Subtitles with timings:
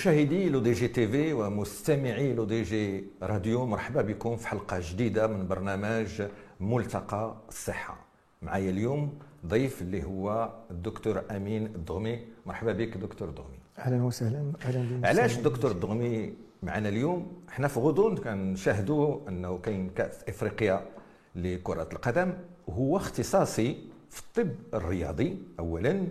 [0.00, 6.22] مشاهدي L'ODJ TV ومستمعي L'ODJ Radio مرحبا بكم في حلقة جديدة من برنامج
[6.60, 8.06] ملتقى الصحة.
[8.42, 12.18] معايا اليوم ضيف اللي هو الدكتور أمين الدغمي.
[12.46, 14.52] مرحبا بك دكتور دغمي أهلا وسهلا.
[14.64, 15.06] أهلا بك.
[15.06, 20.86] علاش الدكتور الدغمي معنا اليوم؟ حنا في غضون كنشاهدوا أنه كاين كأس إفريقيا
[21.34, 22.32] لكرة القدم.
[22.66, 23.78] وهو اختصاصي
[24.10, 26.06] في الطب الرياضي اولا.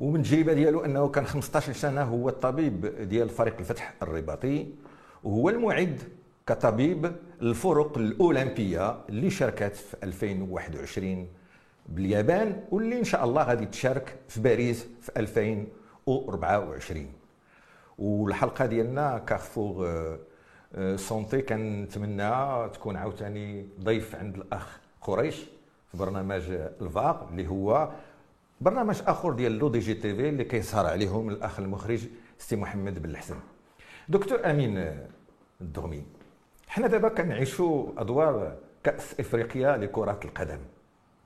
[0.00, 4.66] ومن التجربه ديالو أنه كان 15 سنة هو الطبيب ديال فريق الفتح الرباطي
[5.24, 6.02] وهو المعد
[6.46, 11.28] كطبيب الفرق الأولمبية اللي شاركت في 2021
[11.88, 17.06] باليابان واللي إن شاء الله غادي تشارك في باريس في 2024
[17.98, 19.88] والحلقة ديالنا كارفور
[20.96, 25.36] سونتي كنتمنى تكون عاوتاني ضيف عند الأخ قريش
[25.90, 26.42] في برنامج
[26.80, 27.90] الفاق اللي هو
[28.62, 32.08] برنامج آخر ديال L'ODJ TV اللي كيسهر عليهم الأخ المخرج
[32.38, 33.36] سي محمد بن الحسن.
[34.08, 34.96] دكتور أمين
[35.60, 36.04] الدغمي
[36.68, 40.58] حنا دابا كنعيشوا أدوار كأس إفريقيا لكرة القدم.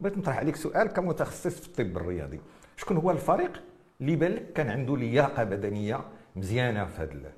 [0.00, 2.40] بغيت نطرح عليك سؤال كمتخصص في الطب الرياضي.
[2.76, 3.62] شكون هو الفريق
[4.00, 6.00] اللي بالك كان عنده لياقة بدنية
[6.36, 7.32] مزيانة في هذا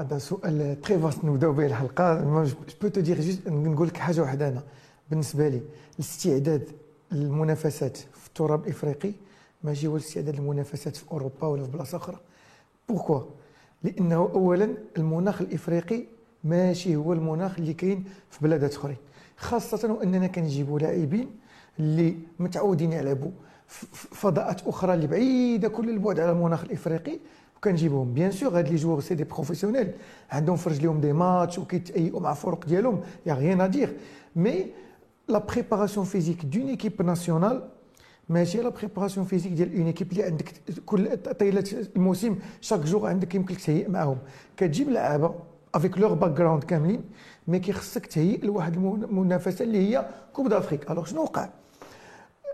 [0.00, 2.20] هذا سؤال très vaste نبداو به الحلقة.
[2.44, 4.62] je pour tout dire juste نقول لك حاجة واحدة أنا.
[5.10, 5.62] بالنسبة لي
[5.94, 6.70] الاستعداد
[7.12, 9.12] للمنافسات في التراب الإفريقي.
[9.64, 12.16] ماشي هو الاستعداد للمنافسات في أوروبا ولا في بلاصة أخرى.
[12.88, 13.20] pourquoi
[13.82, 16.04] لأنه اولا المناخ الإفريقي
[16.44, 18.96] ماشي هو المناخ اللي كاين في بلادات أخرين.
[19.36, 21.30] خاصة وأننا كنجيبوا لاعبين
[21.78, 23.30] اللي متعودين يلعبوا
[23.92, 27.18] فضاءات أخرى اللي بعيدة كل البعد على المناخ الإفريقي.
[27.56, 29.92] وكنجيبهم bien sûr هاد les joueurs c'est des professionnels
[30.30, 33.00] عندهم في رجليهم des matchs وكيتهيئوا مع الفرق ديالهم.
[33.26, 33.96] y a rien à dire
[34.36, 34.66] mais
[35.28, 37.68] la préparation physique d'une équipe nationale
[38.28, 40.52] ماشي la préparation physique ديال une équipe اللي عندك
[40.86, 44.18] كل طيله الموسم chaque jour عندك يمكن لك تهيئ معاهم
[44.56, 45.34] كتجيب لعابه
[45.74, 47.04] avec leur background كاملين
[47.48, 51.48] mais كيخصك تهيئ لواحد المنافسه اللي هي Coupe d'Afrique alors شنو وقع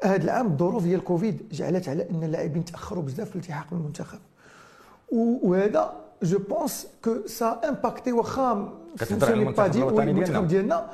[0.04, 4.18] هذا العام الظروف ديال كوفيد جعلت على ان اللاعبين تاخروا بزاف في الالتحاق بالمنتخب
[5.42, 9.26] وهذا je pense que ça a impacté واخا كتهضر
[10.00, 10.90] على المنتخب ديالنا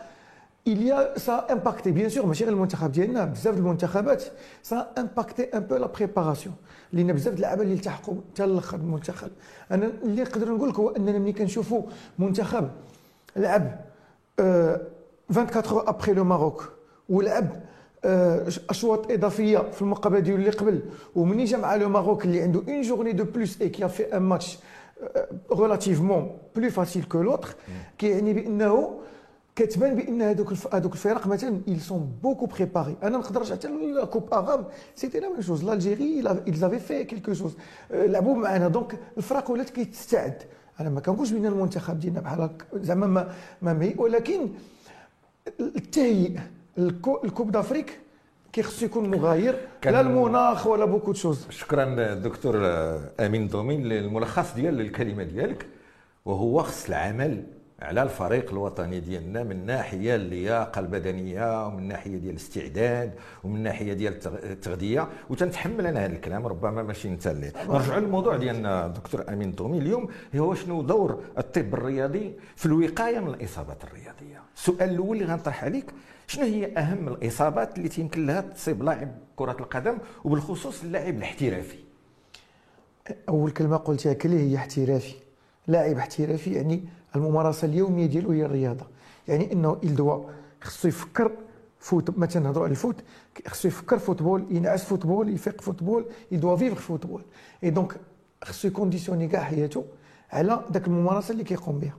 [0.67, 4.25] il y a ça a impacté bien sûr ماشي غير المنتخب ديالنا بزاف المنتخبات
[4.63, 6.55] ça a impacté un peu la préparation
[6.93, 9.31] لأن بزاف اللعابه اللي التحقوا حتى الآخر المنتخب
[9.71, 11.83] أنا اللي نقدر نقول لك هو اننا ملي كنشوفوا
[12.19, 12.69] منتخب
[13.37, 13.81] لعب
[14.41, 16.73] 24 après le Maroc
[17.09, 17.49] ولعب
[18.71, 20.81] اشواط اضافيه في المقابله ديالو اللي قبل
[21.15, 24.23] ومني جا مع le Maroc اللي عنده une journée de plus et qui fait un
[24.23, 24.59] match
[25.53, 27.55] relativement plus facile que l'autre
[27.99, 29.01] كيعني بانه
[29.57, 33.05] كتبان بأن هذوك هذوك الفرق مثلا ils sont beaucoup préparés.
[33.05, 37.35] أنا نقدر حتى لل Coupe arabe c'était la même chose l'Algérie ils avaient fait quelque
[37.35, 37.53] chose.
[37.91, 40.43] لعبوا معنا donc الفرق ولات كتستعد
[40.81, 43.33] أنا ما كنقولش بأن المنتخب ديالنا بحال زعما ما
[43.63, 43.95] ما mais.
[43.99, 44.49] ولكن
[45.61, 46.39] التهيئ
[46.79, 48.01] ال Coupe d'Afrique
[48.53, 49.69] كيخصو يكون مغاير.
[49.85, 51.47] لا المناخ ولا beaucoup de choses.
[51.51, 52.57] شكرا دكتور
[53.21, 55.67] أمين الدغمي للملخص ديال الكلمة ديالك
[56.25, 57.45] وهو خص العمل
[57.85, 63.15] على الفريق الوطني ديالنا من ناحية اللياقة البدنية ومن ناحية ديال الاستعداد
[63.45, 65.09] ومن ناحية ديال التغذية.
[65.31, 67.53] وتنتحمل أنا هذا الكلام ربما ماشي أنت اللي.
[67.69, 73.35] نرجعوا للموضوع ديالنا دكتور أمين الدغمي اليوم هو شنو دور الطب الرياضي في الوقاية من
[73.35, 75.87] الإصابات الرياضية؟ السؤال الأول اللي غنطرح عليك
[76.27, 81.79] شنو هي أهم الإصابات اللي يمكن لها تصيب لاعب كرة القدم وبالخصوص اللاعب الاحترافي؟
[83.29, 85.15] أول كلمة قلتها كلي هي احترافي.
[85.67, 86.85] لاعب احترافي يعني
[87.17, 88.87] الممارسة اليومية ديالو هي الرياضة.
[89.29, 91.33] يعني إنه doit خصو يفكر
[91.79, 92.97] foot مثلا نهضروا على ال foot
[93.47, 97.23] خصو يفكر football ينعس football يفيق football doit vivre football.
[97.65, 97.97] et donc
[98.45, 99.85] خصو ي conditionner كاع حياته
[100.31, 101.95] على داك الممارسة اللي كيقوم بها.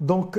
[0.00, 0.38] Donc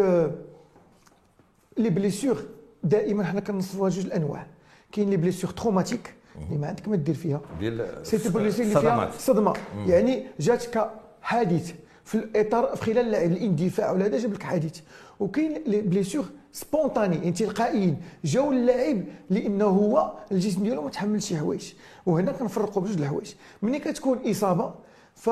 [1.78, 2.44] les blessures
[2.84, 4.46] دائما حنا كنصفوها جوج الأنواع.
[4.92, 6.14] كاين les blessures traumatiques
[6.48, 7.42] اللي ما عندك ما دير فيها.
[7.60, 9.54] ديال ces blessures اللي فيها صدمة.
[9.88, 11.74] يعني جاتك حادث.
[12.10, 13.92] في الاطار في خلال الاندفاع.
[13.92, 14.82] ولا هذا جاب لك حادث
[15.20, 21.74] وكاين les blessures spontanées تلقائيين جاو اللاعب لأنه هو الجسم ديالو ما تحملش شي حوايج.
[22.06, 23.34] وهنا كنفرقوا بجوج الحوايج.
[23.62, 24.74] ملي كتكون إصابة
[25.16, 25.30] ف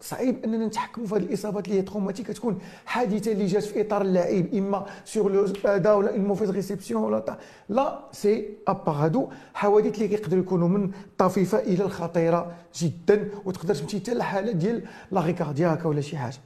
[0.00, 4.02] صعيب أننا نتحكموا في هذه الإصابات اللي هي traumatiques كتكون حادثة اللي جات في إطار
[4.02, 7.38] اللاعب إما sur le ادا ولا une mauvaise réception ولا
[7.68, 14.00] لا سي ابار هادو حوادث اللي كيقدروا يكونوا من طفيفة إلى الخطيرة جدا وتقدر تمشي
[14.00, 16.36] حتى لحالة ديال l'arrêt cardiaque ولا شي حاجة.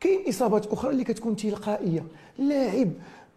[0.00, 2.04] كاين إصابات أخرى اللي كتكون تلقائية.
[2.38, 2.90] لاعب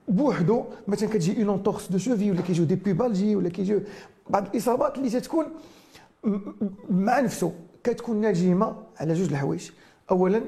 [0.07, 3.81] بوحدو مثلا كتجي une entorse de cheville ولا كيجيو des pubalgies ولا كيجيو
[4.29, 5.45] بعض الإصابات اللي تتكون
[6.89, 7.51] مع نفسه
[7.83, 9.69] كتكون ناجمة على جوج الحوايج.
[10.11, 10.41] اولا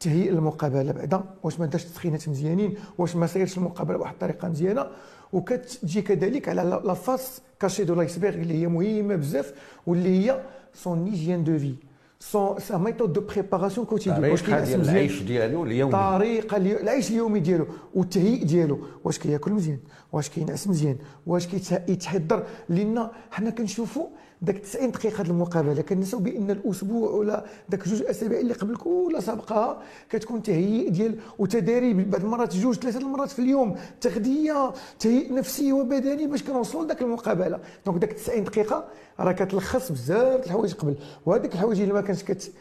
[0.00, 1.24] تهيئ المقابلة بعدا.
[1.42, 4.86] واش ما دارش تسخينات مزيانين؟ واش ما سيرش المقابلة بواحد الطريقة مزيانة؟
[5.32, 9.54] وكتجي كذلك على la face cachée de l'iceberg اللي هي مهمة بزاف
[9.86, 10.40] واللي هي
[10.74, 11.74] son hygiène de vie
[12.20, 15.92] son sa méthode de préparation quotidienne واش مزيان العيش ديالو اليومي.
[15.92, 17.66] طريقة العيش اليومي ديالو.
[17.94, 18.78] والتهيئ ديالو.
[19.04, 19.78] واش كياكل مزيان؟
[20.12, 24.06] واش كينعس مزيان؟ واش كيتحضر لأن حنا كنشوفوا
[24.42, 29.82] داك 90 دقيقة المقابلة كنسوا بأن الأسبوع ولا داك جوج أسابيع اللي قبل كل سابقة
[30.10, 36.26] كتكون تهيئ ديال وتداريب بعض المرات جوج ثلاثة المرات في اليوم تغذية تهيئ نفسي وبدني
[36.26, 37.58] باش كنوصلوا لذاك المقابلة.
[37.86, 38.84] donc داك 90 دقيقة
[39.20, 40.94] راه كتلخص بزاف الحوايج قبل.
[41.26, 42.52] وهذيك الحوايج اللي ما كانش كت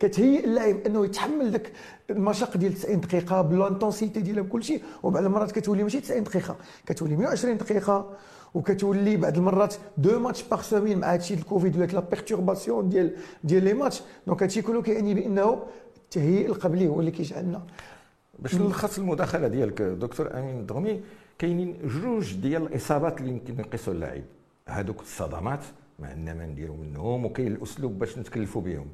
[0.00, 1.72] كتهيئ اللاعب أنه يتحمل ذاك
[2.10, 6.56] المشق ديال 90 دقيقة ب l'intensité ديالها بكل شيء وبعض المرات كتولي ماشي 90 دقيقة
[6.86, 8.10] كتولي 120 دقيقة.
[8.56, 13.10] وكتولي بعض المرات deux matchs par semaine مع هادشي الكوفيد ولا la perturbation ديال
[13.44, 14.02] ديال les matchs.
[14.26, 15.62] Donc هادشي كله كيعني بأنه
[15.96, 17.62] التهيئ القبلي هو اللي كيجعلنا.
[18.38, 21.00] باش نلخص المداخلة ديالك دكتور أمين الدغمي
[21.38, 24.22] كاينين جوج ديال الإصابات اللي يمكن نقيسوا اللاعب
[24.68, 25.60] هذوك الصدمات
[25.98, 28.86] ما عندنا ما نديروا منهم وكاين الأسلوب باش نتكلفوا بهم.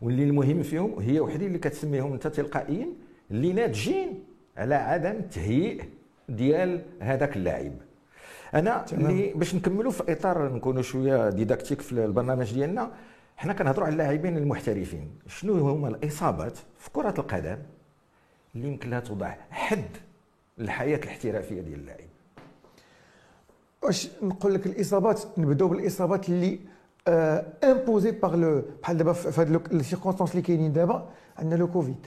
[0.00, 2.88] واللي المهم فيهم هي وحدين اللي كتسميهم أنت تلقائيا
[3.30, 4.24] اللي ناتجين
[4.56, 5.82] على عدم التهيئ
[6.28, 7.72] ديال هذاك اللاعب
[8.54, 12.90] أنا اللي باش نكملوا في إطار نكونوا شوية ديداكتيك في البرنامج ديالنا
[13.36, 15.10] حنا كنهضروا على اللاعبين المحترفين.
[15.26, 17.58] شنو هما الإصابات في كرة القدم
[18.54, 19.84] اللي يمكن لها توضع حد
[20.58, 22.08] للحياة الاحترافية ديال اللاعب؟
[23.82, 26.60] واش نقول لك الإصابات نبدأو بالإصابات اللي
[27.64, 31.08] imposé par le بحال دابا في هاد les circonstances اللي كاينين دابا
[31.38, 32.06] عندنا le Covid.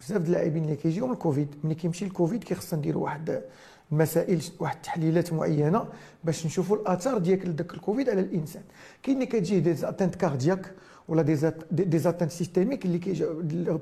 [0.00, 3.42] بزاف د اللاعبين اللي كيجيهم الكوفيد ملي كيمشي الكوفيد كيخصنا نديروا واحد
[3.90, 5.84] مسائل واحد التحليلات معينة
[6.24, 8.62] باش نشوفوا الآثار ديال داك الكوفيد على الإنسان.
[9.02, 10.72] كاين اللي كتجيه des atteintes cardiaques
[11.08, 13.26] ولا des des atteintes systémiques اللي كيجي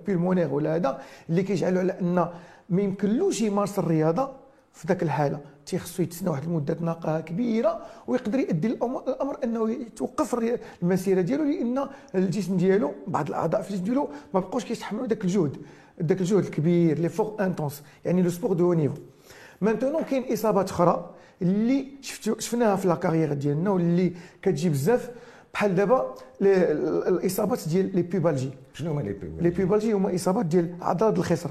[0.06, 2.29] pulmonaires ولا هذا اللي كيجعلوا على أن
[2.71, 4.31] ما يمكنلوش يمارس الرياضة
[4.73, 5.41] في ذاك الحالة.
[5.67, 10.37] تيخصو يتسنى واحد المدة نقاهه كبيرة ويقدر يؤدي الامر أنه يتوقف
[10.83, 15.57] المسيرة ديالو لأن الجسم ديالو بعض الأعضاء في الجسم ديالو ما بقوش كيستحملوا ذاك الجهد.
[16.03, 18.94] ذاك الجهد الكبير l'effort intense يعني le sport de niveau
[19.62, 21.11] maintenant كاين اصابات أخرى
[21.43, 21.87] اللي
[22.38, 24.12] شفناها في la carrière ديالنا واللي
[24.43, 25.11] كتجي بزاف
[25.55, 30.75] بحال دابا الاصابات ديال les pubalgies شنو هما les pubalgies؟ les pubalgies هما اصابات ديال
[30.81, 31.50] عضلات الخصر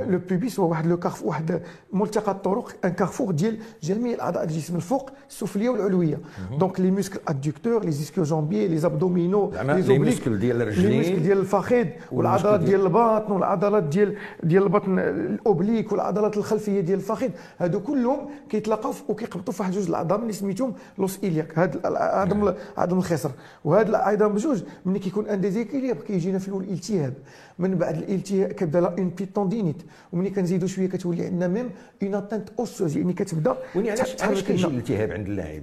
[0.00, 1.62] le pubis هو واحد le carref واحد
[1.92, 6.18] ملتقى الطرق un carrefour ديال جميع الأعضاء الجسم الفوق السفليه والعلويه
[6.58, 11.38] donc les muscles adducteurs les ischio-jambiers les abdominaux les muscles ديال الرجلين les muscles ديال
[11.38, 17.80] الفخذ والعضلات ديال البطن والعضلات ديال ديال البطن ال obliques والعضلات الخلفيه ديال الفخذ هادو
[17.80, 18.18] كلهم
[18.50, 23.30] كيتلاقاو وكيقبطوا في واحد جوج العظام اللي سميتهم l'os iliaque هاد عظم عظم الخصر
[23.64, 27.14] وهاد العظام بجوج ملي كيكون un déséquilibre كيجينا في الأول التهاب
[27.58, 29.76] من بعد الالتهاب كيبدا une tendinite
[30.12, 31.70] وملي كنزيدوا شوية كتولي عندنا même
[32.02, 35.62] une atteinte osseuse يعني كتبدا وين علاش علاش كيجي الالتهاب عند اللاعب؟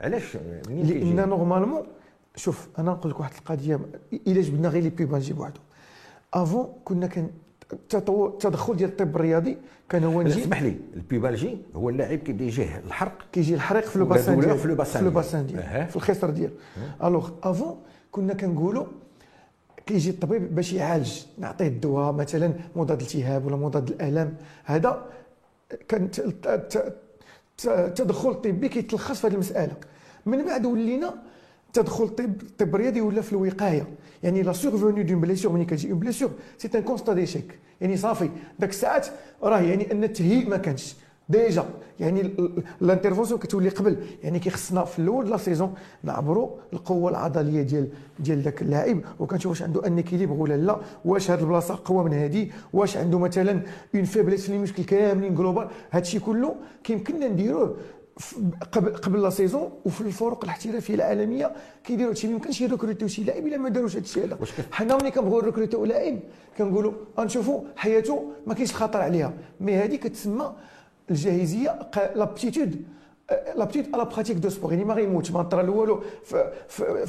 [0.00, 0.36] علاش؟
[0.68, 1.82] لأن normalement
[2.36, 3.80] شوف أنا نقول لك واحد القضية
[4.26, 5.60] إلا جبنا غير لي بيبان نجيب وحده
[6.34, 7.30] avant كنا كان
[7.94, 9.56] التدخل ديال الطب الرياضي
[9.88, 13.98] كان هو نجي اسمح لي ال pubalgie هو اللاعب كيبدا يجيه الحرق؟ كيجي الحريق في
[13.98, 15.86] le bassin ديال في le bassin ديال.
[15.88, 16.50] في الخصر ديال.
[17.04, 17.76] Alors avant
[18.12, 18.86] كنا كنقولوا
[19.86, 21.12] كيجي الطبيب باش يعالج.
[21.38, 24.34] نعطيه الدواء مثلا مضاد التهاب ولا مضاد الألم.
[24.64, 25.06] هذا
[25.88, 26.08] كان
[27.66, 29.72] التدخل الطبي كيتلخص في هذه المسألة.
[30.26, 31.14] من بعد ولينا
[31.72, 33.86] تدخل الطب الطب الرياضي ولا في الوقاية.
[34.22, 38.30] يعني la survenue d'une blessure ملي كتجي une blessure c'est un constat d'échec يعني صافي
[38.58, 39.06] داك الساعات
[39.42, 40.94] راه يعني أن التهيئ ما كانش.
[41.32, 41.64] déjà.
[42.00, 42.20] يعني
[42.82, 43.96] l'intervention كتولي قبل.
[44.22, 49.00] يعني كيخصنا في الأول la saison نعبروا القوة العضلية ديال ديال ذاك اللاعب.
[49.20, 50.76] وكنشوف واش عنده un équilibre ولا لا.
[51.04, 52.52] واش هاد البلاصة قوة من هادي.
[52.72, 53.60] واش عنده مثلا
[53.94, 57.76] une faiblesse في المشكل كاملين global هادشي كله كيمكننا نديروه
[58.72, 59.70] قبل قبل la saison.
[59.84, 61.52] وفي الفرق الاحترافية العالمية
[61.84, 62.26] كيديروا هادشي.
[62.26, 64.38] ما يمكنش يـ recrutيو شي لاعب إلا ما داروش هادشي هذا.
[64.72, 66.18] حنا ملي كنبغيو نـ recrutيو لاعب
[66.58, 69.32] كنقولوا غنشوفوا حياته ما كاينش خطر عليها.
[69.60, 70.52] mais هذه كتسمى
[71.10, 71.78] الجاهزية
[72.14, 72.82] l'aptitude
[73.56, 76.02] l'aptitude à la pratique du sport يعني ما غيموتش ما طرا والو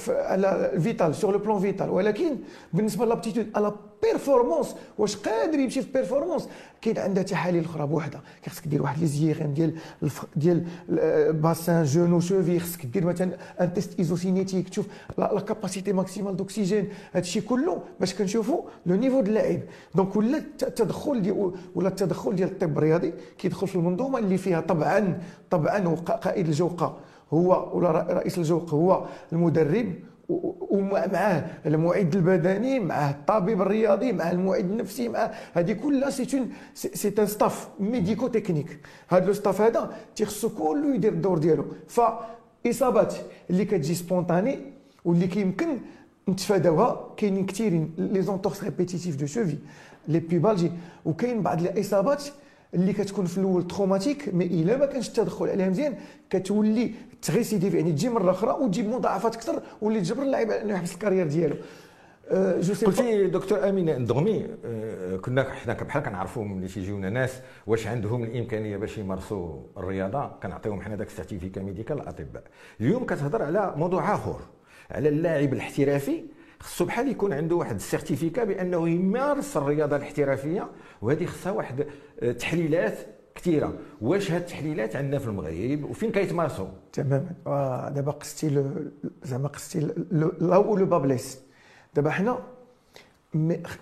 [0.10, 2.36] على ال vital sur le plan vital ولكن
[2.74, 6.50] بالنسبة l'aptitude à la performance واش قادر يمشي في performance
[6.82, 9.76] كاين عندها تحاليل أخرى بوحدها خصك دير واحد les urines ديال
[10.36, 10.66] ديال
[11.34, 14.86] باسان جونو شوفي خصك دير مثلا un test isocinétique تشوف
[15.18, 19.60] la capacité maximale d'oxygène هادشي كله باش كنشوفوا le niveau د اللاعب
[19.96, 25.22] donc ولا التدخل ديال ولا التدخل ديال الطب الرياضي كيدخل في المنظومه اللي فيها طبعا
[25.50, 26.98] طبعا قائد الجوقه
[27.34, 29.94] هو ولا رئيس الجوق هو المدرب
[30.30, 37.26] ومعاه المعد البدني معاه الطبيب الرياضي معاه المعد النفسي معاه هذه كلها c'est c'est un
[37.26, 38.80] staff médico-technique.
[39.08, 41.66] هذا le staff هذا تيخصو كله يدير الدور ديالو.
[41.88, 43.14] فإصابات
[43.50, 44.60] اللي كتجي spontanées
[45.06, 45.78] واللي كيمكن
[46.30, 49.58] نتفاداوها كاينين كثيرين les entorses répétitives de cheville
[50.08, 50.72] les pubalgies
[51.06, 52.24] وكاين بعض الاصابات
[52.74, 55.96] اللي كتكون في الأول traumatique mais إلا ما كانش التدخل عليها مزيان
[56.30, 56.92] كتولي
[57.24, 60.98] ت récidive يعني تجي مرة أخرى وتجيب مضاعفات أكثر واللي تجبر اللاعب انه يحبس ال
[60.98, 61.56] carrière ديالو.
[62.30, 68.24] أه قلتي دكتور أمين دغمي أه كنا حنا بحال كنعرفوا ملي تيجيونا ناس واش عندهم
[68.24, 72.44] الإمكانية باش يمارسوا الرياضة كنعطيهم حنا داك ال certificat médical الأطباء.
[72.82, 74.40] اليوم كتهضر على موضوع آخر
[74.92, 76.24] على اللاعب الاحترافي.
[76.60, 80.70] خصو بحال يكون عنده واحد ال certificat بأنه يمارس الرياضة الاحترافية
[81.02, 81.88] وهذه خصها واحد
[82.22, 82.98] آه، تحليلات
[83.36, 83.74] كثيرة.
[84.02, 87.32] واش هاد التحليلات عندنا في المغرب وفين كيتمارسوا تماما.
[87.48, 88.64] آه، دابا قستي
[89.24, 89.80] زعما قستي
[90.12, 91.40] la faiblesse
[91.96, 92.40] دابا حنا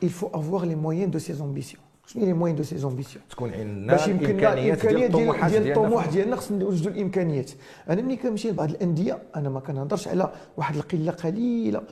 [0.04, 1.82] il faut avoir les moyens de ses ambitions.
[2.08, 6.58] شنو les moyens de ses ambitions تكون عندنا باش الامكانيات ديال ديال الطموح ديالنا خصنا
[6.58, 7.52] نوجدوا الإمكانيات.
[7.90, 11.84] أنا ملي كنمشي لبعض الأندية أنا ما كنهضرش على واحد القلة قليلة.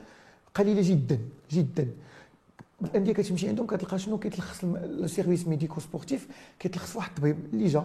[0.54, 1.18] قليلة جدا
[1.50, 1.88] جدا.
[2.84, 7.84] الانديه كتمشي عندهم كتلقى شنو؟ كيتلخص السيرفيس ميديكو سبورتيف كيتلخص واحد الطبيب اللي جا.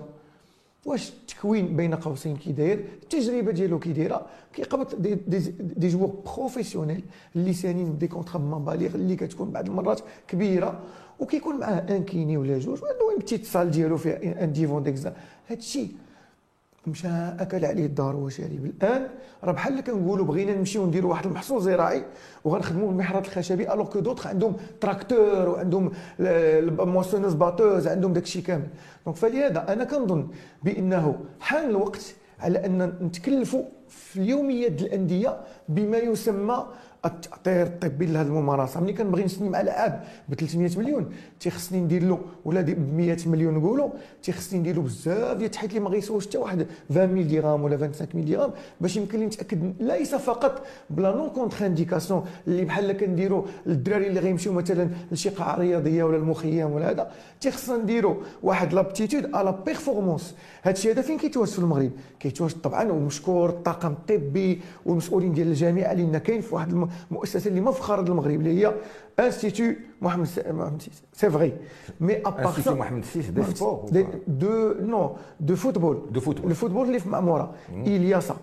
[0.86, 6.08] واش التكوين بين قوسين كي داير التجربة ديالو كي دايرة كيقبط دي, دي, دي جوور
[6.08, 7.04] بروفيسيونيل
[7.36, 10.80] اللي سانين دي كونترا بالغ اللي كتكون بعض المرات كبيرة
[11.20, 15.16] وكيكون معاه ان كيني ولا جوج وعنده سال ديالو فيها ان ديفون ديكزا
[15.50, 15.88] هادشي
[16.88, 17.08] مشى
[17.40, 19.08] أكل عليه الدار وشرب الآن
[19.44, 22.06] راه بحال كنقولوا بغينا نمشيو نديروا واحد المحصول زراعي
[22.44, 25.92] وغنخدموا المحرات الخشبي الوغ كو دوطخ عندهم تراكتور وعندهم
[26.70, 28.68] موسونوز باتوز عندهم داكشي كامل.
[29.06, 30.28] دونك فلهذا أنا كنظن
[30.64, 35.38] بأنه حان الوقت على أن نتكلفوا في اليوميات الأندية
[35.70, 36.66] بما يسمى
[37.06, 38.82] التأطير الطبي لهذه الممارسة.
[38.82, 41.10] ملي كنبغي نسني مع لعاب ب 300 مليون
[41.40, 43.90] تيخصني ندير له ولا ب 100 مليون نقولوا
[44.24, 48.26] تيخصني ندير له بزاف ديال التحليلات اللي ما غيسواش حتى واحد 20000 درهم ولا 25000
[48.26, 54.08] درهم باش يمكن لي نتأكد ليس فقط ب la non contre-indication اللي بحال كنديروا للدراري
[54.08, 59.44] اللي غيمشيو مثلا لشي قاعه رياضية ولا المخيم ولا هذا تيخصنا نديروا واحد l'aptitude à
[59.44, 65.34] la performance هذا الشيء هذا فين كيتواجد في المغرب؟ كيتواجد طبعا ومشكور الطاقم الطبي والمسؤولين
[65.34, 66.74] ديال الجامعة لأن كاين في واحد
[67.12, 68.74] المؤسسه اللي مفخره المغرب اللي هي
[69.20, 69.64] انستيتو
[70.02, 70.82] محمد محمد
[71.14, 71.54] سي فغي
[72.00, 73.90] مي ابار سا محمد السيس دي سبور
[74.28, 78.36] دو نو دو فوتبول دو فوتبول الفوتبول اللي في معموره إليا سا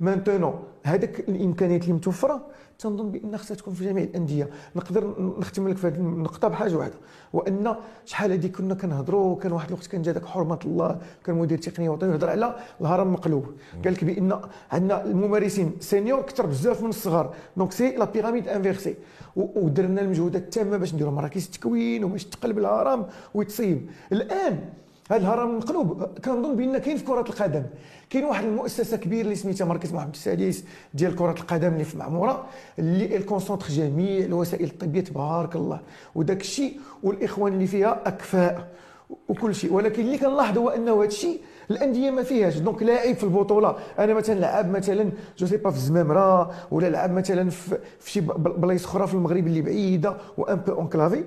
[0.00, 2.46] مانتونون هذاك الامكانيات اللي متوفرة
[2.78, 4.48] تنظن بان خصها تكون في جميع الأندية.
[4.76, 6.94] نقدر نختم لك في هذه النقطة بحاجة واحدة
[7.32, 11.58] وأن شحال هذه كنا كنهضروا كان واحد الوقت كان جا داك حرمة الله كان مدير
[11.58, 13.46] تقنيه وطني يهضر على الهرم مقلوب.
[13.84, 14.40] قال لك بأن
[14.72, 17.34] عندنا الممارسين seniors كثر بزاف من الصغار.
[17.56, 18.94] donc c'est la pyramide inversée
[19.36, 23.90] ودرنا المجهودات التامة باش نديروا مراكز التكوين وباش تقلب الهرم ويتصيب.
[24.12, 24.60] الآن
[25.10, 27.62] هذا الهرم المقلوب كنظن بأن كاين في كرة القدم.
[28.10, 30.64] كاين واحد المؤسسة كبيرة اللي سميتها مركز محمد السادس
[30.94, 32.44] ديال كرة القدم اللي في معمورة
[32.78, 35.80] اللي كـ concentre جميع الوسائل الطبية تبارك الله.
[36.14, 38.68] وداك الشيء والإخوان اللي فيها أكفاء
[39.28, 39.72] وكل شيء.
[39.72, 41.40] ولكن اللي كنلاحظ هو انه هذا الشيء
[41.70, 42.58] الأندية ما فيهاش.
[42.58, 47.12] دونك لاعب في البطولة أنا مثلا لعب مثلا جو سي با في الزمامرة ولا لعب
[47.12, 51.24] مثلا في, شي بلايص أخرى في المغرب اللي بعيدة وأن بو اونكلافي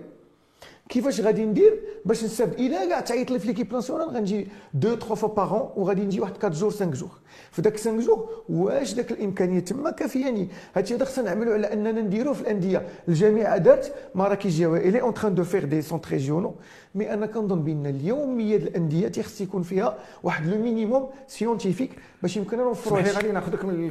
[0.89, 5.15] كيفاش غادي ندير باش نستافد؟ إلا كاع تعيط لي في ليكيب ناسيونال غنجي دو تخوا
[5.15, 7.09] فوا باغون وغادي نجي واحد 4 جور 5 جور
[7.51, 11.91] في ذاك 5 جور واش ذاك الإمكانية تما كافياني هادشي هذا خصنا نعملوا على أننا
[11.91, 12.87] نديروه في الأندية.
[13.07, 16.55] الجامعة دارت مراكز جوائيه الي اون تران دو فيغ دي سونتر ريجيونو
[16.95, 22.63] mais أنا كنظن بأن اليومية الأندية تيخص يكون فيها واحد le minimum scientifique باش يمكننا
[22.63, 23.87] نوفروا لي غادي ناخذك من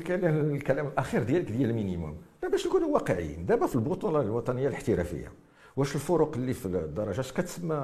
[0.55, 5.33] الكلام الأخير ديالك ديال ال minimum باش نكونوا واقعيين؟ دابا في البطولة الوطنية الاحترافية.
[5.77, 7.75] واش الفرق اللي في الدرجات كتسمى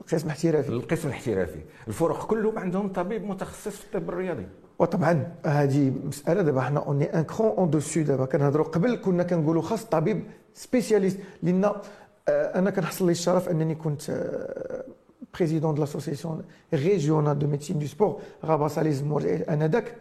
[0.00, 0.68] القسم الاحترافي.
[0.68, 1.60] القسم الاحترافي.
[1.88, 4.46] الفرق كلهم عندهم طبيب متخصص في الطب الرياضي.
[4.78, 8.24] وطبعا هذه مسألة دابا حنا on est un cran en dessous دابا.
[8.24, 10.22] كنهضروا قبل كنا كنقولوا خاص طبيب
[10.54, 14.02] spécialiste لأن آه، أنا كنحصل لي الشرف أنني كنت
[15.34, 16.42] président de l'association
[16.74, 19.02] régionale de médecine de sport Rabat-Salé
[19.50, 19.94] انذاك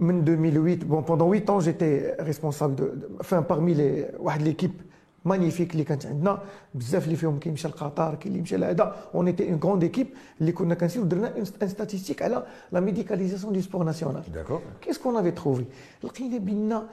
[0.00, 4.91] من 2008 bon pendant 8 ans j'étais responsable de enfin parmi les واحد l'équipe
[5.24, 6.42] magnifique اللي كانت عندنا
[6.74, 10.06] بزاف اللي فيهم كيمشى لقطر كاين اللي مشى لهذا on était une grande équipe
[10.40, 15.16] اللي كنا كنسيو درنا une statistique على la médicalisation du sport national d'accord qu'est-ce qu'on
[15.16, 15.64] avait trouvé
[16.04, 16.86] لقينا بان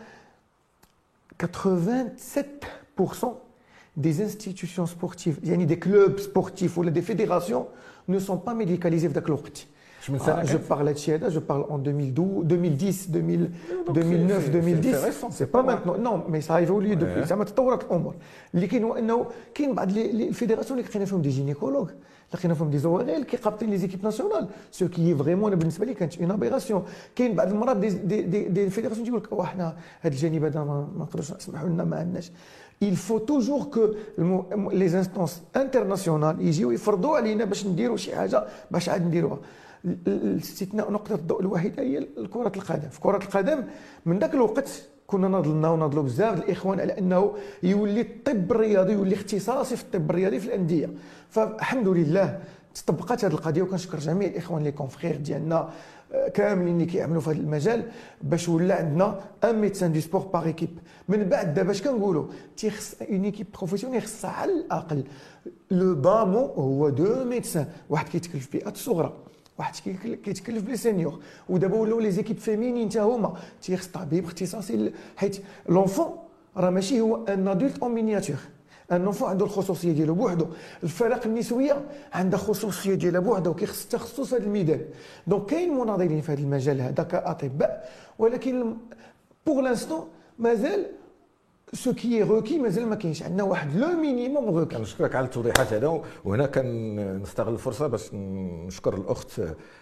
[1.43, 3.27] 87%
[3.97, 7.65] des institutions sportives يعني des clubs sportifs ولا des fédérations
[8.09, 9.65] ne sont pas médicalisés في ذاك الوقت
[10.09, 16.03] من سنه je parle هادشي هذا je parle en 2010 2009 2010 c'est pas maintenant
[16.03, 18.15] non mais ça a évolué depuis زعما تطورت الأمور
[18.55, 21.89] اللي كاين هو انه كاين بعض ال fédérations اللي لقينا فيهم des gynécologues
[22.33, 26.21] لقينا فيهم des ORL كيقابطين les équipes nationales ce qui vraiment أنا بالنسبة لي كانت
[26.21, 26.83] une aberration
[27.15, 30.87] كاين بعض المرات دي دي دي, دي فيدراسيون تيقول لك حنا هذا الجانب هذا ما
[30.97, 32.31] نقدروش نسمحوا لنا ما عندناش
[32.81, 33.83] il faut toujours que
[34.81, 39.39] les instances internationales يجيو يفرضوا علينا باش نديروا شي حاجة باش عاد نديروها
[39.85, 42.89] الاستثناء نقطة الضوء الوحيدة هي كرة القدم.
[42.89, 43.63] في كرة القدم
[44.05, 47.33] من ذاك الوقت كنا نضلنا ونضلوا بزاف الإخوان على أنه
[47.63, 50.89] يولي الطب الرياضي يولي اختصاصي في الطب الرياضي في الأندية.
[51.29, 52.39] فالحمد لله
[52.75, 55.69] تطبقت هذه القضية وكنشكر جميع الإخوان les confrères ديالنا
[56.33, 57.83] كاملين اللي كيعملوا في هذا المجال
[58.21, 62.25] باش ولا عندنا un médecin de sport par équipe من بعد دابا اش كنقولوا؟
[62.57, 65.03] تيخص une équipe professionnelle خصها على الأقل.
[65.71, 69.13] le minimum هو deux médecins واحد كيتكلف في فئات صغرى.
[69.59, 69.75] واحد
[70.23, 71.19] كيتكلف ب les seniors.
[71.49, 73.33] ودابا ولاو les équipes féminines حتى هما.
[73.61, 76.17] تيخص طبيب اختصاصي حيت l'enfant
[76.57, 78.37] راه ماشي هو un adulte en miniature.
[78.91, 80.47] un enfant عنده الخصوصية ديالو بوحدو.
[80.83, 84.81] الفرق النسوية عندها خصوصية ديالها بوحدها وكيخص تخصص هذا الميدان.
[85.27, 87.89] donc كاين مناضلين في هذا المجال هذا كاطباء
[88.19, 88.73] ولكن
[89.45, 90.07] pour l'instant
[90.39, 90.85] مازال
[91.73, 95.73] ce qui est requis مازال ما كاينش عندنا واحد le minimum requis كنشكرك على التوضيحات
[95.73, 99.41] هذا وهنا كنستغل الفرصة باش نشكر الأخت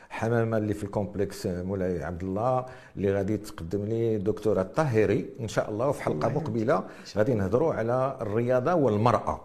[0.09, 2.65] حمامة اللي في ال complexe مولاي عبد الله
[2.97, 6.83] اللي غادي تقدم لي دكتورة الطاهري إن شاء الله وفي حلقة مقبلة
[7.17, 9.41] غادي نهضروا على الرياضة والمرأة.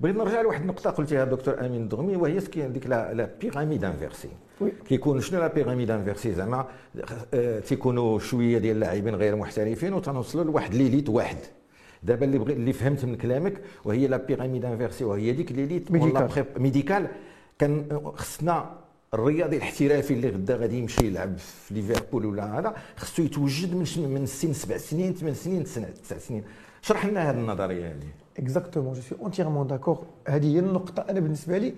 [0.00, 4.28] بغيت نرجع لواحد النقطة قلتيها الدكتور أمين الدغمي وهي ديك la pyramide inversée
[4.88, 6.66] كيكون شنو la pyramide inversée زعما
[7.34, 11.36] آه، تيكونوا شوية ديال اللاعبين غير محترفين وتنوصلوا لواحد l'élite واحد.
[12.02, 16.44] دابا اللي بغي اللي فهمت من كلامك وهي la pyramide inversée وهي ديك l'élite médicale.
[16.58, 17.06] médicale.
[17.58, 18.70] كان خصنا
[19.14, 24.26] الرياضي الاحترافي اللي غدا غادي يمشي يلعب في ليفربول ولا هذا خصو يتوجد من من
[24.26, 26.44] سن سبع سنين ثمان سنين تسع سنين.
[26.82, 28.06] شرح لنا هذه النظرية هذه.
[28.38, 31.74] exactement je suis entièrement d'accord هذه هي النقطة أنا بالنسبة لي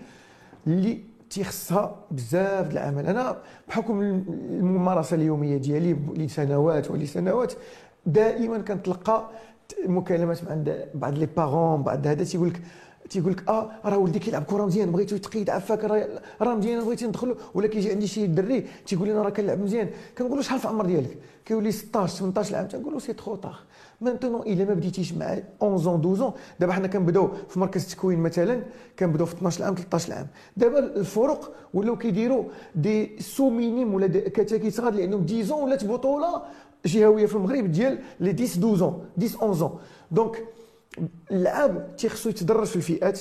[0.66, 7.52] اللي تيخصها بزاف العمل أنا بحكم الممارسة اليومية ديالي لسنوات ولسنوات
[8.06, 9.30] دائما كنتلقى
[9.86, 12.60] مكالمات عند بعض les parents بعض هذا تيقول لك
[13.10, 15.84] تيقول لك آه راه ولدي كيلعب كرة مزيان بغيتو تقيد عفاك
[16.40, 19.88] راه مزيان بغيتي ندخلو ولا كيجي عندي شي دري تيقول لي أنا راه كنلعب مزيان.
[20.18, 23.34] كنقول له شحال في العمر ديالك؟ كيقول لي 16 18 عام تنقول له c'est trop
[23.34, 23.58] tard
[24.00, 25.26] maintenant إلا ما بديتيش مع
[25.62, 28.62] 11 12 دابا حنا كنبداو في مركز التكوين مثلا
[28.98, 35.02] كنبداو في 12 عام 13 عام دابا الفرق ولاو كيديروا des sous-minimes ولا كتاكيت صغار
[35.02, 36.42] عندهم 10 ولات بطوله
[36.86, 39.78] جهوية في المغرب ديال لي 10 12 10 11
[40.10, 40.44] donc
[41.30, 43.20] اللعاب تيخصو يتدرج في الفئات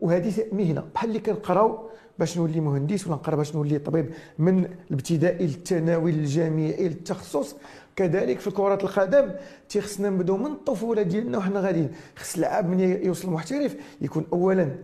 [0.00, 5.46] وهذه مهنه بحال اللي كنقراو باش نولي مهندس ولا نقرا باش نولي طبيب من الابتدائي
[5.46, 7.54] للثانوي للجامعي للتخصص.
[7.96, 9.30] كذلك في كرة القدم
[9.68, 11.90] تيخصنا نبداو من الطفولة ديالنا وحنا غاديين.
[12.16, 14.76] خص اللاعب من يوصل محترف يكون اولا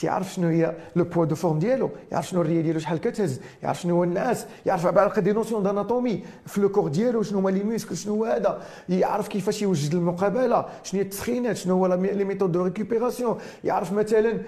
[0.00, 3.80] تيعرف شنو هي le poids de forme ديالو يعرف شنو الريه ديالو شحال كتهز يعرف
[3.80, 7.64] شنو هو النعاس يعرف على des notions d'anatomie في le corps ديالو شنو هما les
[7.64, 12.52] muscles شنو هو هذا يعرف كيفاش يوجد المقابلة شنو هي التسخينات شنو هو les méthodes
[12.52, 14.38] de récupération يعرف مثلا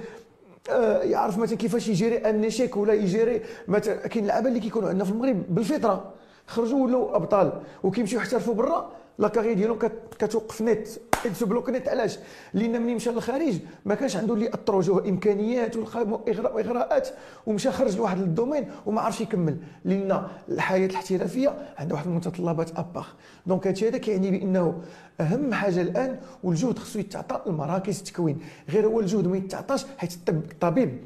[0.70, 4.88] آه، يعرف مثلا كيفاش يجيري ان ايشيك ولا ي gérer مثلا كاين لعابه اللي كيكونوا
[4.88, 6.12] عندنا في المغرب بالفطرة
[6.46, 9.78] خرجوا ولاو أبطال وكيمشيو يحترفوا برا la carrière ديالهم
[10.18, 10.88] كتوقف net.
[11.32, 12.18] se bloque net علاش؟
[12.54, 17.08] لأن ملي مشى للخارج؟ ما كانش عنده اللي اثر وجهه امكانيات وإغراءات.
[17.46, 19.56] ومشى خرج لواحد ال domaine وما عرفش يكمل.
[19.84, 23.14] لأن الحياة الاحترافية عندها واحد المتطلبات اباخ
[23.46, 24.82] donc هادشي هذا كيعني بأنه
[25.20, 28.38] أهم حاجة الآن والجهد خصو يتعطى لمراكز التكوين.
[28.68, 30.98] غير هو الجهد ما يتعطاش حيت الطبيب.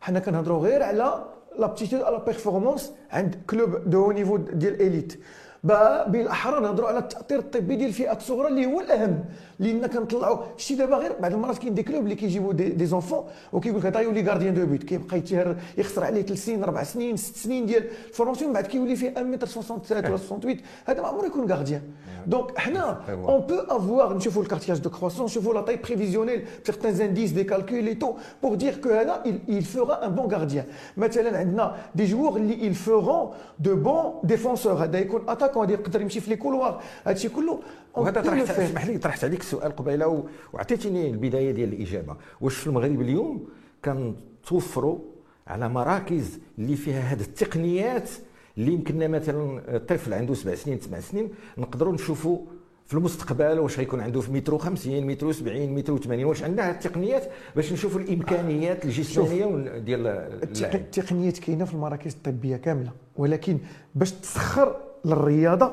[0.00, 1.24] حنا كنهضروا غير على
[1.58, 5.20] l'aptitude la performance عند club de niveau ديال élite
[6.08, 9.24] بالاحرى نهضروا على التاثير الطبي ديال الفئات الصغرى اللي هو الأهم
[9.58, 13.24] لأن كنطلعوا شتي دابا غير بعض المرات كاين des clubs اللي كيجيبوا des, des enfants
[13.52, 17.16] وكيقول لك هذا يولي gardien de but كيبقى يتهر يخسر عليه ثلاث سنين أربع سنين
[17.16, 21.08] ست سنين ديال ال formation بعد كيولي فيه 1 متر 67 ولا 68 هذا ما
[21.08, 21.82] عمره يكون gardien
[22.26, 27.00] donc حنا on peut avoir نشوفوا ال cartilage de croissance نشوفوا la taille prévisionnelle certains
[27.00, 30.64] indices des calculs et tout pour dire que هذا il fera un bon gardien.
[30.96, 33.30] مثلا عندنا des joueurs اللي il feront
[33.66, 34.66] de bons défenseurs.
[34.66, 35.28] هذا يكون
[35.64, 37.60] attaquant يقدر يمشي في les couloirs هادشي كله.
[37.94, 42.16] وهذا طرحت اسمح لي طرحت عليك السؤال قبيلة وعطيتني البداية ديال الإجابة.
[42.40, 43.48] واش في المغرب اليوم
[43.84, 44.98] كنتوفروا
[45.46, 48.10] على مراكز اللي فيها هذه التقنيات
[48.58, 52.38] اللي يمكننا مثلا طفل عنده سبع سنين سبع سنين نقدروا نشوفوا
[52.86, 57.30] في المستقبل واش غيكون عنده في مترو 50 مترو 70 مترو 80 واش عندنا التقنيات
[57.56, 60.06] باش نشوفوا الإمكانيات الجسمانية ديال
[60.74, 63.58] التقنيات كاينة في المراكز الطبية كاملة ولكن
[63.94, 65.72] باش تسخر للرياضة.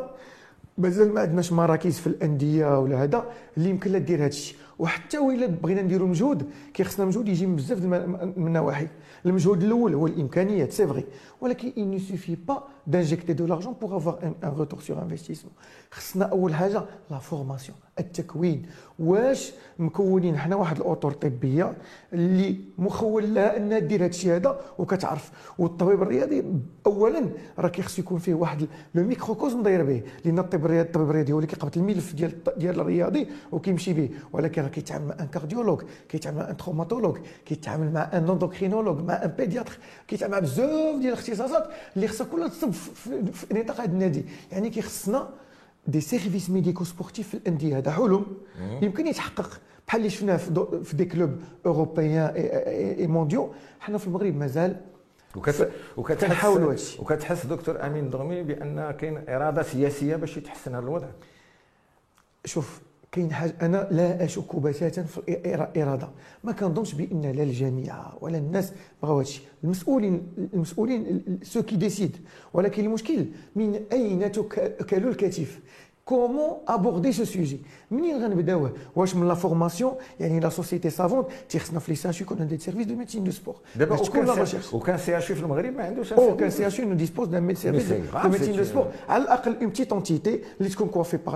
[0.78, 3.26] مازال ما عندناش مراكز في الأندية ولا هذا
[3.58, 7.56] اللي يمكن لها دير هذا الشيء وحتى وإلا بغينا نديروا مجهود كيخصنا مجهود يجي من
[7.56, 8.88] بزاف من النواحي
[9.26, 11.04] المجهود الأول هو الإمكانيات c'est vrai
[11.44, 15.54] ولكن il ne suffit pas d'injecter de l'argent pour avoir un, un retour sur investissement.
[15.92, 18.66] خصنا أول حاجة la formation التكوين.
[19.00, 21.74] واش مكونين حنا واحد الأطر طبية
[22.14, 25.32] اللي مخول لها أنها دير هذا الشيء هذا وكتعرف.
[25.60, 26.44] والطبيب الرياضي
[26.86, 27.30] اولا
[27.60, 30.02] راه كيخص يكون فيه واحد le microcosme داير به.
[30.26, 34.10] لأن الطبيب الرياضي الطبيب الرياضي هو اللي كيقبط الملف ديال ديال الرياضي وكيمشي به.
[34.34, 39.14] ولكن راه كيتعامل مع un cardiologue كيتعامل مع un traumatologue كيتعامل مع un endocrinologue مع
[39.14, 39.78] un pédiatre
[40.08, 44.26] كيتعامل مع بزاف ديال الاختصاصات اللي خصها كلها تصب في نطاق هذا النادي.
[44.52, 45.30] يعني كيخصنا
[45.88, 47.92] des services médico-sportifs في الاندية هذا.
[47.92, 48.26] حلم.
[48.82, 49.60] يمكن يتحقق.
[49.88, 50.38] بحال اللي شفناه
[50.84, 51.32] في des clubs
[51.66, 54.82] européens et mondiaux حنا في المغرب مازال
[55.36, 55.72] وكت...
[55.98, 61.08] وكتحس وكتحس دكتور أمين ضغمي بأن كاين إرادة سياسية باش يتحسن هذا الوضع؟
[62.46, 62.82] شوف
[63.14, 66.10] كاين حاجة أنا لا أشك بتاتا في الاراده
[66.44, 68.74] ما كنظنش بأن لا الجامعة ولا الناس
[69.04, 69.42] بغاو هادشي.
[69.64, 72.18] المسؤولين المسؤولين ceux qui décident
[72.54, 75.60] ولكن المشكل من أين تتكال الكتف؟
[76.06, 77.60] comment aborder ce sujet
[77.92, 82.42] منين غنبداوه واش من la formation يعني la société savante تيخصنا في les CH يكون
[82.42, 86.14] عندنا service de médecine du sport دابا وكان وكان سي اش في المغرب ما عندوش
[86.14, 90.42] aucun CH ne dispose d'un service de médecine du sport على الاقل une petite entité
[90.60, 91.36] اللي تكون coiffée par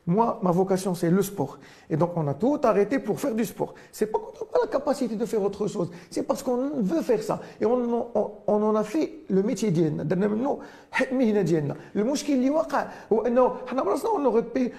[0.06, 1.58] moi, ma vocation, c'est le sport.
[1.90, 3.74] Et donc, on a tout arrêté pour faire du sport.
[3.92, 5.90] C'est pas qu'on n'a pas la capacité de faire autre chose.
[6.10, 7.40] C'est parce qu'on veut faire ça.
[7.60, 10.06] Et on, on, on en a fait le métier d'Yen.
[11.94, 14.72] Le mouchki li waqa, on aurait pu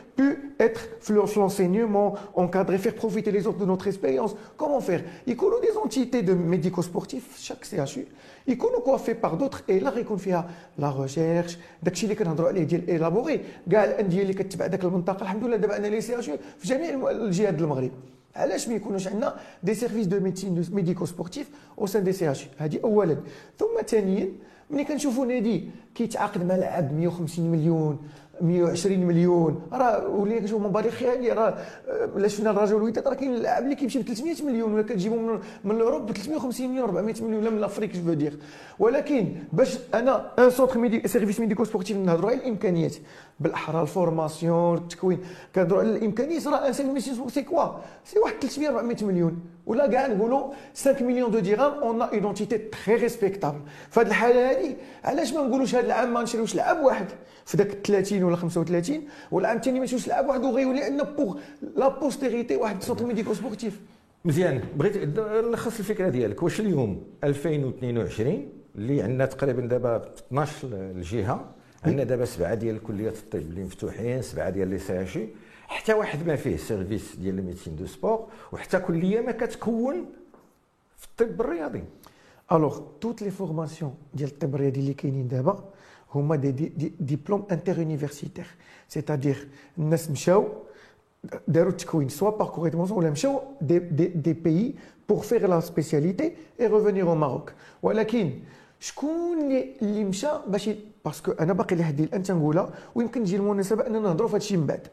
[0.60, 4.36] être l'enseignement, encadrer, faire profiter les autres de notre expérience.
[4.58, 8.08] Comment faire Il y a des entités de médico-sportifs, chaque CHU.
[8.50, 12.88] يكونوا كوافي باغ دوطخ اي لا غيكون فيها la recherche داكشي اللي كنهضروا عليه ديال
[12.88, 13.42] élaborer
[13.72, 16.22] كاع الانديه اللي كتبع ذاك المنطقة الحمد لله دابا عندنا les CH
[16.58, 17.92] في جميع الجهات ديال المغرب.
[18.36, 23.18] علاش ما يكونوش عندنا des services de médecine médico-sportive au sein des CH هذه اولا.
[23.60, 24.30] ثم ثانيا
[24.70, 28.00] ملي كنشوفوا نادي كيتعاقد مع لاعب 150 مليون
[28.42, 29.62] 120 مليون.
[29.74, 31.58] راه ولينا كنشوف مبالغ خيالية راه
[32.16, 35.40] لا شفنا الرجل الوداد راه كاين اللاعب اللي كيمشي ب 300 مليون ولا كتجيبو من,
[35.64, 38.40] من l'Europe ب 350 مليون 400 مليون ولا من l'Afrique je veux dire؟
[38.80, 42.96] ولكن باش أنا un centre médi service médico-sportif نهضروا على الإمكانيات.
[43.40, 45.20] بالاحرى ال formation التكوين.
[45.56, 47.66] كنهضروا على الإمكانيات راه un service c'est quoi
[48.06, 49.40] c'est واحد 300 400 مليون.
[49.70, 53.60] ولا كاع نقولوا 5 مليون de dirhams une identité très respectable
[53.98, 57.06] هذه الحاله هذه علاش ما نقولوش هذا العام ما نشريوش لعاب واحد
[57.46, 61.38] في ذاك 30 ولا 35 والعام الثاني ما نشريوش لعاب واحد وغيولي عندنا pour
[61.76, 63.80] la postérité واحد centre médico-sportif
[64.26, 71.46] مزيان بغيت نلخص الفكرة ديالك واش اليوم 2022 اللي عندنا تقريبا دابا 12 الجهه
[71.84, 75.30] عندنا دابا سبعه ديال الكليات الطب اللي مفتوحين سبعه ديال les CH
[75.70, 80.06] حتى واحد ما فيه service ديال ال médecine du sport وحتى كليه ما كتكون
[80.98, 81.84] في الطب الرياضي.
[82.52, 85.64] الوغ توت لي formation ديال الطب الرياضي اللي كاينين دابا
[86.16, 88.48] هما des, des, des diplômes inter-universitaires
[88.88, 90.48] c'est-à-dire الناس مشاو
[91.48, 94.76] داروا التكوين soit par recrutement ولا مشاو des, des, des pays
[95.10, 98.32] pour faire la spécialité et revenir au Maroc ولكن
[98.80, 100.70] شكون اللي اللي مشى؟ باش
[101.06, 104.58] parce que أنا باقي لحد الان تنقولها ويمكن تجي المناسبة أننا نهضروا في هذا الشيء
[104.58, 104.88] من بعد.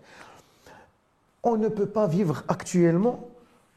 [1.43, 3.17] On ne peut pas vivre actuellement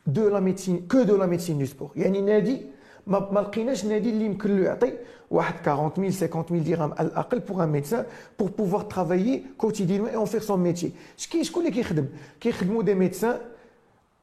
[0.08, 1.91] de la médecine que de la médecine du sport.
[1.95, 2.62] يعني نادي
[3.08, 4.93] ما, ما لقيناش نادي اللي يمكن له يعطي
[5.32, 8.06] واحد 40 000 50 000 درهم على الاقل pour un médecin
[8.39, 12.06] pour pouvoir travailler quotidiennement en faire son métier شكون شكون اللي كيخدم
[12.39, 13.38] كيخدموا des médecins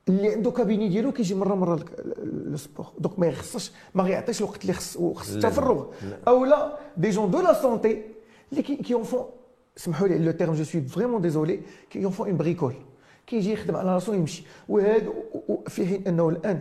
[0.08, 1.84] اللي عنده cabinet ديالو كيجي مره مره
[2.24, 5.84] le sport donc ما يخصش ما غيعطيش الوقت اللي خص وخص التفرغ
[6.28, 8.02] أو لا des gens de la santé
[8.52, 9.24] اللي qui en font
[9.76, 12.74] سمحوا لي le terme je suis vraiment désolé qui en font on bricole
[13.26, 14.44] كيجي يخدم على راسو ويمشي.
[14.68, 15.12] وهذا
[15.68, 16.60] في حين أنه الآن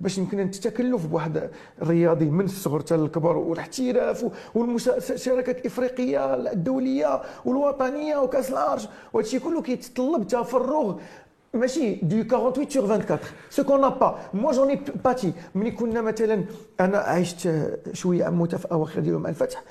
[0.00, 1.50] باش يمكن التكلف بواحد
[1.82, 8.88] الرياضي من الصغر حتى للكبر والاحتراف والشركات الافريقيه الدولية والوطنية وكأس العرش.
[9.12, 10.98] وهادشي كله كيتطلب تفرغ
[11.54, 13.18] ماشي de 48 sur 24
[13.50, 16.44] ce qu'on moi je n'ai pas été ملي كنا مثلا
[16.80, 17.48] أنا عشت
[17.92, 19.62] شوية عموته في اواخر ديالهم مع الفتح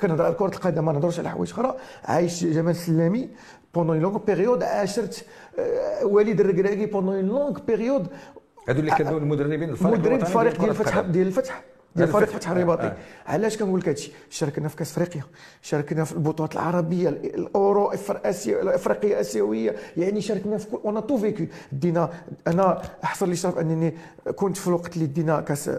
[0.00, 3.28] كنهضر على كره القدم ما نهضرش على حوايج أخرى عايش جمال السلامي
[3.74, 5.24] pendant longue période عاشرت
[6.02, 8.06] وليد الركراكي pendant longue période
[8.68, 11.00] هادو اللي كانوا المدربين الفريق مدرب الفريق ديال الفتح.
[11.00, 11.62] ديال الفتح
[11.96, 12.38] ديال فريق الفتح.
[12.38, 12.96] فتح الرباطي آه.
[13.26, 15.22] علاش كنقول لك هادشي شاركنا في كاس افريقيا
[15.62, 17.92] شاركنا في البطولات العربية الاورو
[18.46, 22.10] الإفريقية اسيويه يعني شاركنا في كل en tout vécu دينا
[22.46, 23.94] أنا حصل لي شرف أنني
[24.36, 25.70] كنت في الوقت اللي دينا كاس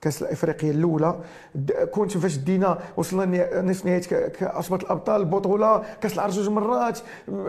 [0.00, 1.20] كاس الإفريقية الأولى.
[1.90, 6.98] كنت فاش دينا وصلنا نصف نهائي كعصبه الأبطال البطوله كاس العرش جوج مرات.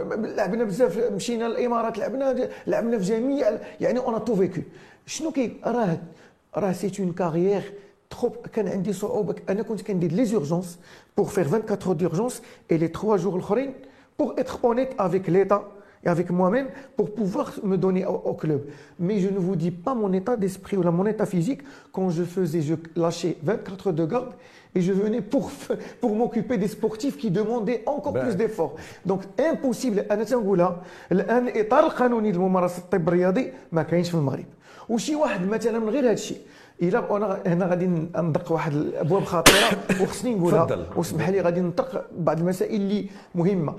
[0.10, 4.62] لعبنا بزاف مشينا للإمارات لعبنا لعبنا في جميع يعني اون تو فيكو
[5.06, 5.98] شنو كي راه
[6.56, 7.74] راه سي اون كارير
[8.10, 9.36] تروب كان عندي صعوبة.
[9.50, 10.80] أنا كنت كندير لي زورجونس
[11.18, 13.74] بور فير 24 heures d'urgence les 3 jours الأخرين
[14.18, 15.62] pour être honnête avec l'État.
[16.05, 18.63] et avec moi-même pour pouvoir me donner au, au club.
[18.99, 22.11] Mais je ne vous dis pas mon état d'esprit ou là, mon état physique quand
[22.11, 24.33] je faisais, je lâchais 24 heures de garde
[24.75, 25.51] et je venais pour,
[26.01, 28.23] pour m'occuper des sportifs qui demandaient encore Ben.
[28.25, 28.75] plus d'efforts.
[29.07, 34.45] Donc impossible انا تنقولها الان الاطار القانوني لممارسه الطب الرياضي ما كاينش في المغرب
[34.89, 36.39] وشي واحد مثلا من غير هذا الشيء
[36.82, 37.86] إلا أنا هنا غادي
[38.18, 39.70] ندق واحد الأبواب خطيرة
[40.02, 40.64] وخصني نقولها.
[40.96, 43.76] واسمح لي غادي نطرق بعض المسائل اللي مهمة.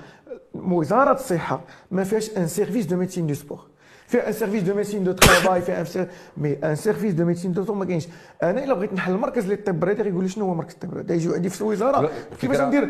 [0.55, 1.61] وزارة الصحة
[1.91, 3.61] ما فيهاش un service de médecine du sport
[4.07, 7.75] فيها un service de médecine du travail فيها un mais un service de médecine du
[7.75, 8.09] ما كاينش.
[8.43, 11.35] أنا إلا بغيت نحل مركز للطب الرياضي غيقول لي شنو هو مركز الطب الرياضي يجيو
[11.35, 12.11] عندي في الوزاره
[12.41, 12.89] كيفاش ندير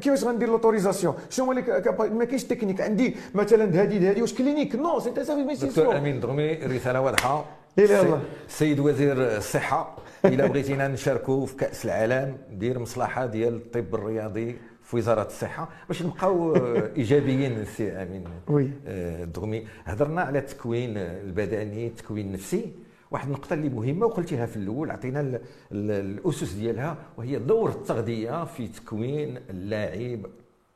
[0.00, 1.62] كيفاش غندير l'autorisation شنو هو اللي
[2.10, 5.98] ما كاينش تكنيك عندي مثلا هادي هادي واش clinique non c'est un service médecine دكتور
[5.98, 7.61] أمين دغمي رسالة واضحة.
[7.78, 14.96] السيد وزير الصحة الا بغيتينا نشاركوا في كأس العالم دير مصلحة ديال الطب الرياضي في
[14.96, 15.68] وزارة الصحة.
[15.88, 18.70] باش نبقاو آه، إيجابيين السي أمين oui.
[18.86, 19.66] آه، دغمي.
[19.84, 22.72] هضرنا على التكوين البدني التكوين النفسي.
[23.10, 25.34] واحد النقطة اللي مهمة وقلتيها في الأول عطينا ال-
[25.72, 30.26] ال- الأسس ديالها وهي دور التغذية في تكوين اللاعب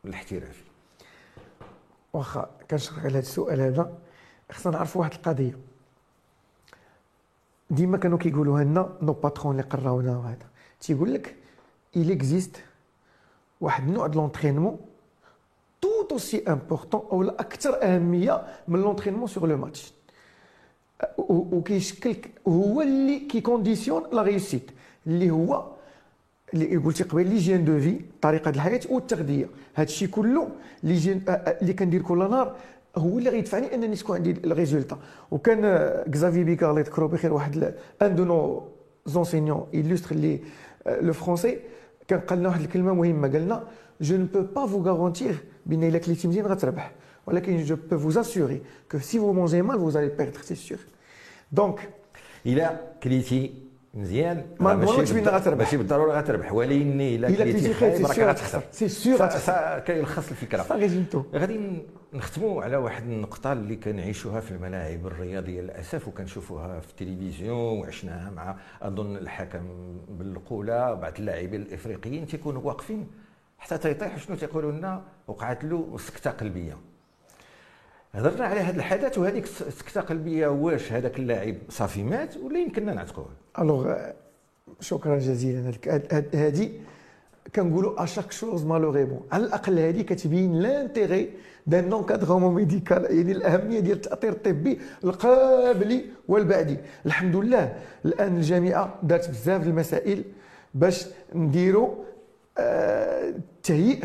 [0.05, 0.63] الاحترافي.
[2.13, 3.93] واخا كنشرح على هذا السؤال هذا.
[4.53, 5.59] خصنا نعرفوا واحد القضية.
[7.71, 10.47] ديما كانوا كيقولوها لنا nos patrons اللي قراونا وهذا.
[10.81, 11.35] تيقول لك
[11.97, 12.59] il existe
[13.61, 14.79] واحد النوع دو l'entraînement
[15.81, 19.93] tout aussi important أو أكثر أهمية من l'entraînement sur le match
[21.19, 22.17] وكيشكل
[22.49, 24.71] هو اللي كي conditionne la réussite
[25.07, 25.67] اللي هو
[26.55, 30.49] اللي قلتي قبيل l'hygiène de vie طريقة الحياة والتغذيه هذا الشيء كله
[30.83, 32.57] l'hygiène آه، اللي كندير كل نهار
[32.97, 34.99] هو اللي غيدفعني أنني تكون عندي ال résultat.
[35.31, 38.69] وكان آه، Xavier Bigard الله يذكره بخير واحد un de nos
[39.07, 40.41] enseignants illustres اللي
[40.87, 41.59] le français
[42.09, 43.65] كان قال لنا واحد الكلمة مهمة قال لنا
[44.01, 45.35] جو ne peux pas vous garantir
[45.67, 46.93] بأن إلا كليتي مزيان غتربح
[47.27, 50.79] ولكن je peux vous assurer que si vous mangez mal vous allez perdre c'est sûr
[51.57, 51.81] donc
[52.47, 53.66] الا كليتي
[53.97, 54.47] مزيان.
[54.61, 55.59] ما بأن بالض- غتربح.
[55.65, 60.63] ماشي بالضرورة غتربح ولكن إلا كليتي خايب خايب راك غتخسر c'est ف- كيلخص الفكرة
[61.35, 61.83] غادي
[62.15, 68.57] نختموا على واحد النقطة اللي كنعيشوها في الملاعب الرياضية للأسف وكنشوفوها في التلفزيون وعشناها مع
[68.83, 69.63] أظن الحكم
[70.09, 73.07] بالقولة بعض اللاعبين الإفريقيين تيكونوا واقفين
[73.59, 74.19] حتى تيطيح.
[74.19, 76.77] شنو تيقولوا لنا؟ وقعت له سكتة قلبية.
[78.17, 80.47] هضرنا على هذا الحدث وهذيك الس- السكتة قلبية.
[80.49, 83.95] واش هذاك اللاعب صافي مات ولا يمكننا نعتقوه Alors
[84.81, 85.73] شكرا جزيلا.
[86.35, 86.73] هادي
[87.57, 91.31] كنقولوا à chaque chose malheur est bon على الأقل هذه كتبين l'intérêt
[91.67, 96.77] d'un encadrement médical يعني الأهمية ديال التأطير الطبي القبلي والبعدي
[97.07, 100.25] الحمد لله الآن الجامعة دارت بزاف المسائل
[100.75, 101.95] باش نديروا
[102.59, 104.01] آه، تهيئ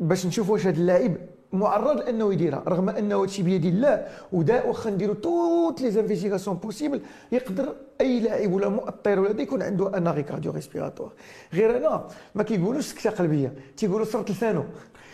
[0.00, 1.16] باش نشوفوا واش هذا اللاعب
[1.54, 7.00] معرض لأنه يديرها رغم أنه هادشي بيد الله ودا واخا نديروا toutes les investigations possibles
[7.32, 11.12] يقدر أي لاعب ولا مؤطر ولا يكون عنده un arrêt cardio-respiratoire
[11.54, 14.64] غير أنا ما كيقولوش سكتة قلبية تيقولوا سرط لسانه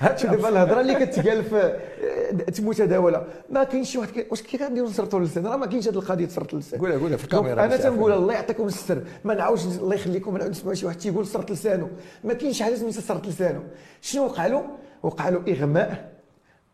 [0.01, 3.25] هادشي دابا الهضرة اللي كتقال في آه، متداولة.
[3.51, 6.55] ما كاينش شي واحد واش كي غنديروا نسرطوا اللسان راه ما كاينش هذه القضية تسرط
[6.55, 8.13] اللسان قولها- قولها في الكاميرا أنا تنقول.
[8.13, 11.89] الله يعطيكم السر ما نعاودش الله يخليكم نعاود نسمع شي واحد تيقول سرط لسانه
[12.25, 13.63] ما كاينش حاجة سميتها سرط لسانه
[14.01, 14.65] شنو وقع له
[15.03, 16.11] وقع له إغماء.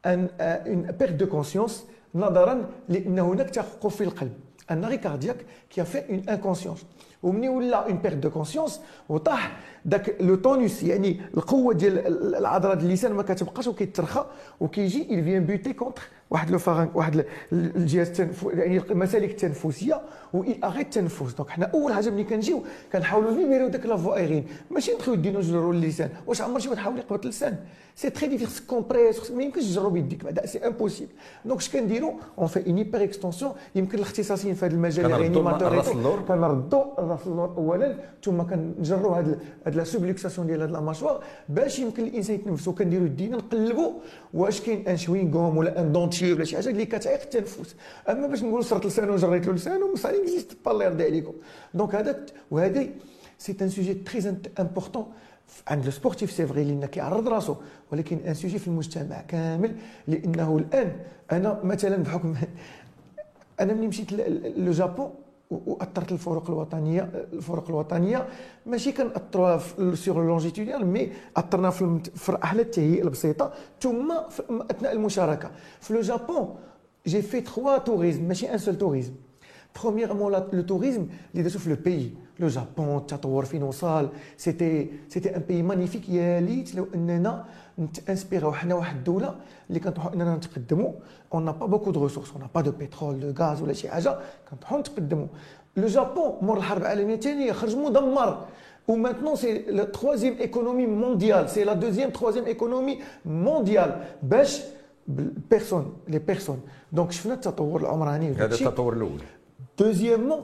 [0.06, 4.32] أن une perte de conscience نظرا لأن هناك توقف في القلب.
[4.70, 6.84] un arrêt cardiaque qui a fait une inconscience.
[7.22, 13.12] ومني ولا une perte de conscience وطاح داك le tonus يعني القوة ديال العضلات اللسان
[13.12, 14.26] ما كتبقاش وكيترخى
[14.60, 16.02] وكيجي il vient buter contre.
[16.30, 17.24] واحد le pharynx واحد ال-
[17.76, 20.00] الجهاز التنف يعني المسالك التنفسيه
[20.34, 22.62] و il arrête التنفس donc حنا أول حاجة ملي كنجيو
[22.92, 26.08] كنحاولوا ن libérer و داك la voie aérienne ماشي ندخلوا يدينا نجروا اللسان.
[26.26, 27.56] واش عمر شي واحد حاول يقبط اللسان؟
[27.96, 31.10] c'est très difficile compris ما يمكنش تجرب يديك بعدا c'est impossible
[31.44, 36.20] donc اش كنديروا on fait une hyperextension يمكن الاختصاصيين في هذا المجال réanimateurs الراس اللور.
[36.28, 41.78] كنردوا الراس اللور اولا ثم كنجروا هاد هاد la subluxation ديال هاد la mâchoire باش
[41.78, 42.68] يمكن الإنسان يتنفس.
[42.68, 43.92] وكنديروا يدينا نقلبوا
[44.34, 47.74] واش كاين un chewing-gum ولا un dentier dentier ولا شي حاجة اللي كتعيق التنفس
[48.08, 51.32] أما باش نقول سرط لسانه وجريت له لسانه ça existe pas الله يرضي عليكم.
[51.74, 52.90] donc هذا وهذه
[53.38, 55.06] c'est un sujet très important
[55.68, 57.54] عند le sportif c'est vrai لأن كيعرض راسو
[57.92, 59.76] ولكن un sujet في المجتمع كامل
[60.08, 60.96] لأنه الآن
[61.32, 62.34] أنا مثلا بحكم
[63.60, 64.12] أنا ملي مشيت
[64.56, 65.14] le Japon
[65.50, 68.26] وأطرت الفرق الوطنية الفرق الوطنية.
[68.66, 69.60] ماشي كنأطروها
[69.94, 73.52] sur longitudinal mais أطرنا في مرحله التهيئه البسيطة.
[73.80, 74.12] ثم
[74.50, 75.50] أثناء المشاركة.
[75.80, 76.54] في le Japon
[77.06, 79.12] j'ai fait trois tourismes ماشي un seul tourisme
[79.82, 85.36] premièrement le tourisme اللي درتو في le pays le Japon التطور فين وصل c'était c'était
[85.36, 86.10] un pays magnifique
[87.78, 89.34] يا ليت لو اننا نتانسبيرو حنا واحد الدولة
[89.68, 90.92] اللي كنطمحوا إننا نتقدموا
[91.34, 93.88] on n'a pas beaucoup de ressources on n'a pas de pétrole de gaz ولا شي
[93.88, 94.18] حاجة
[94.50, 95.26] كنطمحوا نتقدموا
[95.76, 98.46] le Japon مور الحرب العالمية الثانية خرج مدمر
[98.88, 101.46] Ou maintenant, c'est la troisième économie mondiale.
[101.48, 103.92] C'est la deuxième, troisième économie mondiale.
[104.22, 104.62] باش
[105.48, 106.62] personne, les personnes.
[106.92, 108.32] Donc, شفنا التطور العمراني.
[108.32, 109.20] هذا التطور الأول.
[109.76, 110.42] Deuxièmement,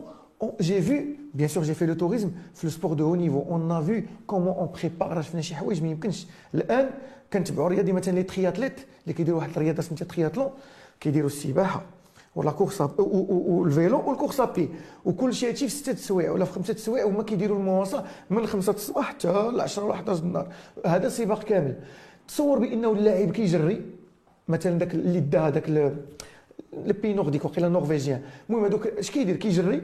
[0.61, 3.81] j'ai vu, bien sûr j'ai fait le tourisme, le sport de haut niveau, on a
[3.81, 6.91] vu comment on prépare شفنا شي حوايج ما يمكنش الآن
[7.33, 10.51] كنتبعوا رياضي مثلا les triathlètes اللي كيديروا واحد الرياضة سميتها ترياتلون
[11.01, 11.83] كيديروا السباحة
[12.37, 14.69] ولا كورس والفيلو والكورس ابي
[15.05, 18.73] وكل شيء هادشي في ستة سوايع ولا في خمسة سوايع وهما كيديروا المواصلة من خمسة
[18.73, 20.49] الصباح حتى ل 10 ولا 11 النهار.
[20.87, 21.77] هذا سباق كامل.
[22.29, 23.83] تصور بأنه اللاعب كيجري
[24.49, 29.83] مثلا داك اللي دا هذاك les pays nordiques وقيلا norvégiens المهم هذوك اش كيدير؟ كيجري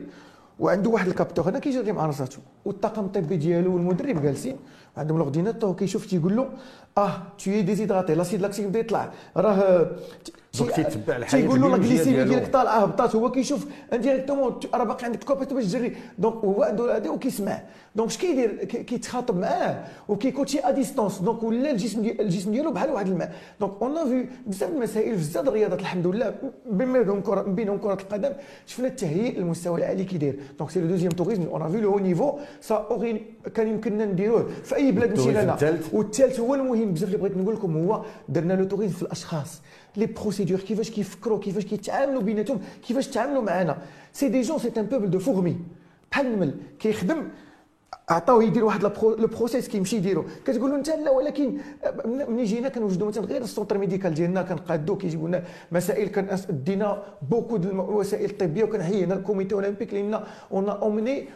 [0.58, 2.38] وعنده واحد ال capteur هنا كيجري مع راساتو.
[2.64, 4.56] والطاقم الطبي ديالو والمدرب جالسين
[4.98, 6.48] عندهم ال ordinateur كيشوف تيقول له
[6.98, 9.90] آه t'es déshydraté l'acide lactique بدا يطلع راه
[10.58, 15.04] donc تيتبع الحياة تيقول له ال glycémie ديالك طالعه هبطات هو كيشوف indirectement راه باقي
[15.04, 15.96] عندك كوبيت باش تجري.
[16.18, 17.62] donc هو عنده هذا وكيسمع.
[17.96, 22.72] donc اش كيدير كيتخاطب معاه وكي coacher à distance donc ولا الجسم ديال الجسم ديالو
[22.72, 23.32] بحال واحد الماء.
[23.60, 26.34] donc on fait بزاف المسائل في بزاف الرياضات الحمد لله
[26.70, 28.32] بما بينهم كره بينهم كرة القدم
[28.66, 30.38] شفنا التهيئ المستوى العالي كيدير.
[30.58, 32.88] donc c'est le deuxième tourisme on fait le haut niveau ça
[33.54, 34.48] كان يمكننا نديروه.
[34.64, 38.52] في اي بلاد مشينا لها والثالث هو المهم بزاف اللي بغيت نقول لكم هو درنا
[38.52, 39.60] le tourisme في الأشخاص.
[39.96, 43.78] les procédures كيفاش كيفكروا كيفاش كيتعاملوا بيناتهم كيفاش تعاملوا معنا
[44.12, 45.56] c'est des gens c'est un peuple de fourmis
[46.10, 47.28] بحال النمل كيخدم
[48.08, 50.24] عطاوه يدير واحد le process كيمشي يديرو.
[50.44, 51.56] كتقول له انت لا ولكن
[52.04, 55.42] ملي جينا كنوجدوا مثلا غير ال centre médical ديالنا كنقادو كيجيبوا لنا
[55.72, 60.20] مسائل كندينا beaucoup د الوسائل الطبيه وكنحيينا ال comité olympique لأن
[60.52, 61.28] on amène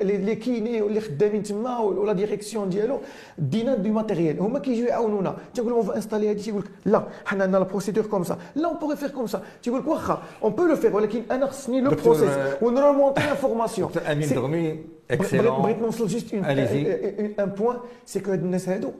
[0.00, 2.98] les kinés واللي خدامين تما و la direction ديالو
[3.38, 5.36] دينا du matériel هما كيجيو يعاونونا.
[5.54, 8.78] تيقول لهم installer هادي تيقول لك لا حنا عندنا la procédure comme ça là on
[8.78, 11.90] pourrait faire comme ça تيقول لك واخا on peut le faire ولكن أنا خصني le
[11.90, 12.30] process
[12.62, 18.92] ون remonter l'information أمين دغمي بغيت نوصل juste un point c'est que هاد الناس هادو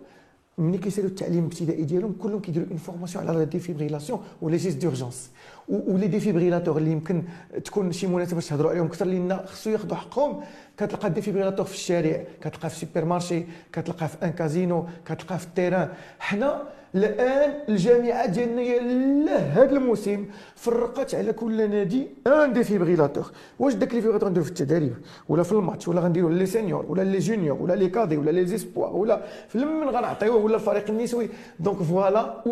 [0.59, 4.83] ملي كيسالوا التعليم الابتدائي ديالهم كلهم كيديروا une formation على la défibrillation و les gestes
[4.83, 5.31] d'urgence
[5.69, 7.23] و les défibrillateurs اللي يمكن
[7.65, 10.41] تكون شي مناسبه باش تهضروا عليهم أكثر لأن خصو ياخذوا حقهم
[10.79, 15.52] كتلقى ال défibrillateur في الشارع كتلقاه في supermarché كتلقاه في un casino كتلقاه في ال
[15.52, 15.89] terrain
[16.19, 16.63] حنا
[16.97, 24.29] الآن الجامعة ديالنا لا هذا الموسم فرقت على كل نادي un défibrillateur واش داك défibrillateur
[24.29, 24.95] نديرو في التدريب؟
[25.29, 28.47] ولا في الماتش ولا غنديرو les seniors ولا les juniors ولا les cadets ولا les
[28.47, 31.29] espoirs ولا في من غنعطيوه ولا الفريق النسوي.
[31.61, 32.49] donc voilà و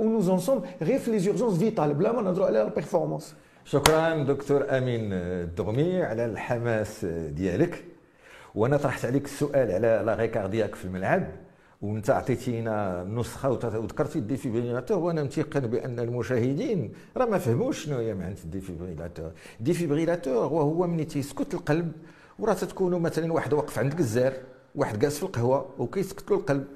[0.00, 4.24] nous en sommes غير في les urgences vitales بلا ما نهضروا على ال performance شكرا
[4.24, 7.84] دكتور أمين الدغمي على الحماس ديالك.
[8.54, 11.26] وأنا طرحت عليك السؤال على l'arrêt cardiaque في الملعب.
[11.86, 18.14] وانت عطيتينا نسخه وذكرتي ال défibrillateur وأنا متيقن بأن المشاهدين راه ما فهموش شنو هي
[18.14, 19.30] معنى ال défibrillateur
[19.60, 21.92] ال défibrillateur وهو ملي تيسكت القلب
[22.38, 24.32] وراه تتكونوا مثلا واحد واقف عند الجزار
[24.74, 26.66] واحد جالس في القهوة وكيسكت له القلب.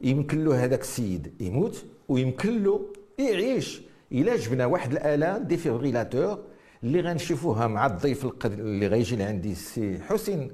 [0.00, 2.80] يمكن له هذاك السيد يموت ويمكن له
[3.18, 3.82] يعيش.
[4.12, 6.38] إلا جبنا واحد الآلة défibrillateur
[6.84, 10.50] اللي غنشوفوها مع الضيف اللي غيجي لعندي السي حسين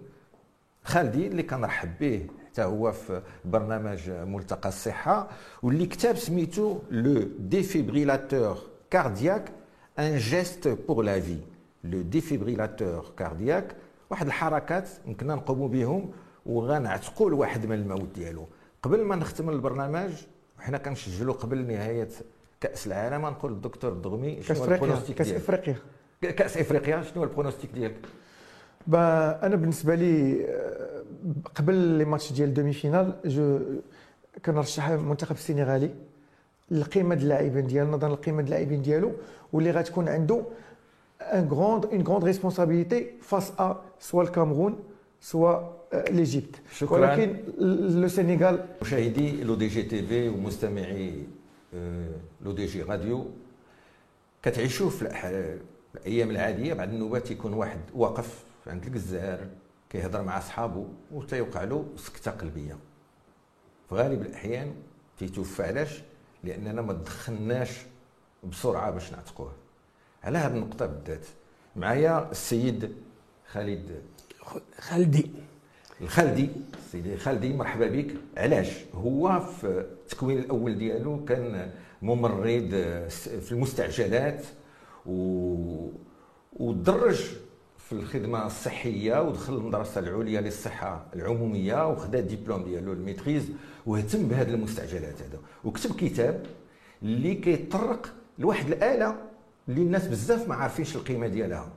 [0.83, 2.27] خالدي اللي كنرحب به.
[2.55, 5.29] حتى هو في برنامج ملتقى الصحة
[5.62, 8.59] واللي كتاب سميتو le défibrillateur
[8.90, 9.53] cardiaque
[9.98, 11.38] un geste pour la vie
[11.85, 13.77] le défibrillateur cardiaque
[14.11, 16.11] واحد الحركات يمكننا نقوموا بهم
[16.46, 18.46] وغنعتقوا لواحد من الموت ديالو.
[18.83, 20.13] قبل ما نختم البرنامج
[20.59, 22.09] وحنا كنسجلوا قبل نهاية
[22.61, 25.77] كأس العالم نقول للدكتور الدغمي شنو هو ال pronostic كأس إفريقيا.
[26.23, 28.07] كأس إفريقيا شنو هو ال pronostic ديالك؟
[29.42, 30.46] أنا بالنسبة لي
[31.54, 33.60] قبل les matchs ديال demi-finale je
[34.44, 35.90] كنرشح المنتخب السنغالي
[36.72, 39.12] القيمه اللاعبين ديالو نظرا للقيمه اللاعبين ديالو
[39.52, 40.44] واللي غتكون عنده
[41.20, 44.79] ان غروند اون غروند ريسبونسابيلتي فاس ا سوا الكامرون
[45.21, 45.60] soit
[46.10, 46.98] l'Égypte شكرا.
[46.98, 47.37] ولكن
[48.00, 51.22] le Sénégal مشاهدي L'ODJ TV ومستمعي
[52.44, 53.27] L'ODJ Radio
[54.42, 55.02] كتعيشوا في
[55.94, 59.38] الأيام العادية بعض النوبات يكون واحد واقف عند الجزار
[59.95, 62.77] كيهضر مع صحابه وتيوقع له سكتة قلبية.
[63.88, 64.75] في غالب الأحيان
[65.19, 66.03] تيتوفى علاش؟
[66.45, 67.71] لأننا ما دخلناش
[68.45, 69.53] بسرعة باش نعتقوه.
[70.25, 71.27] على هذه النقطة بالذات
[71.77, 72.92] معايا السيد
[73.47, 74.03] خالد
[74.79, 75.31] خالدي.
[76.01, 76.51] الخالدي.
[76.92, 78.15] سيدي خالدي مرحبا بك.
[78.37, 81.71] علاش؟ هو في التكوين الأول ديالو كان
[82.03, 82.71] ممرض
[83.40, 84.45] في المستعجلات
[85.07, 85.88] و
[86.53, 87.37] ودرج
[87.88, 93.44] في الخدمة الصحية ودخل المدرسة العليا للصحة العمومية وخدا الدبلوم ديالو ال maîtrise
[93.87, 96.46] واهتم بهذه المستعجلات هذا وكتب كتاب
[97.02, 99.16] اللي كيطرق لواحد الآلة
[99.68, 101.68] اللي الناس بزاف ما عارفينش القيمة ديالها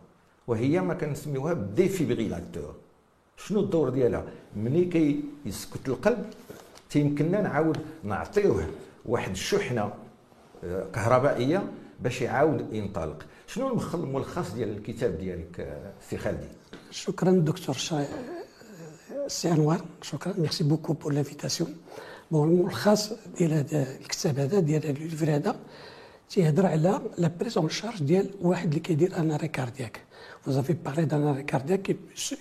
[0.47, 2.75] وهي ما كنسميوها défibrillateur
[3.37, 4.23] شنو الدور ديالها؟
[4.55, 6.25] ملي كيسكت القلب
[6.89, 8.67] تيمكننا نعاود نعطيوه
[9.05, 9.93] واحد الشحنه
[10.63, 11.63] آه، كهربائية
[11.99, 13.25] باش يعاود ينطلق.
[13.47, 16.47] شنو الملخص ديال الكتاب ديالك آه، سي خالدي
[16.91, 18.07] شكرا دكتور شا...
[19.27, 21.75] سي أنوار شكرا merci beaucoup pour l'invitation
[22.31, 25.55] bon الملخص ديال هذا الكتاب هذا ديال ال livre هذا
[26.29, 30.07] تيهضر على la prise en charge ديال واحد اللي كيدير un arrêt cardiaque
[30.47, 31.91] Vous avez parlé d'un arrêt cardiaque,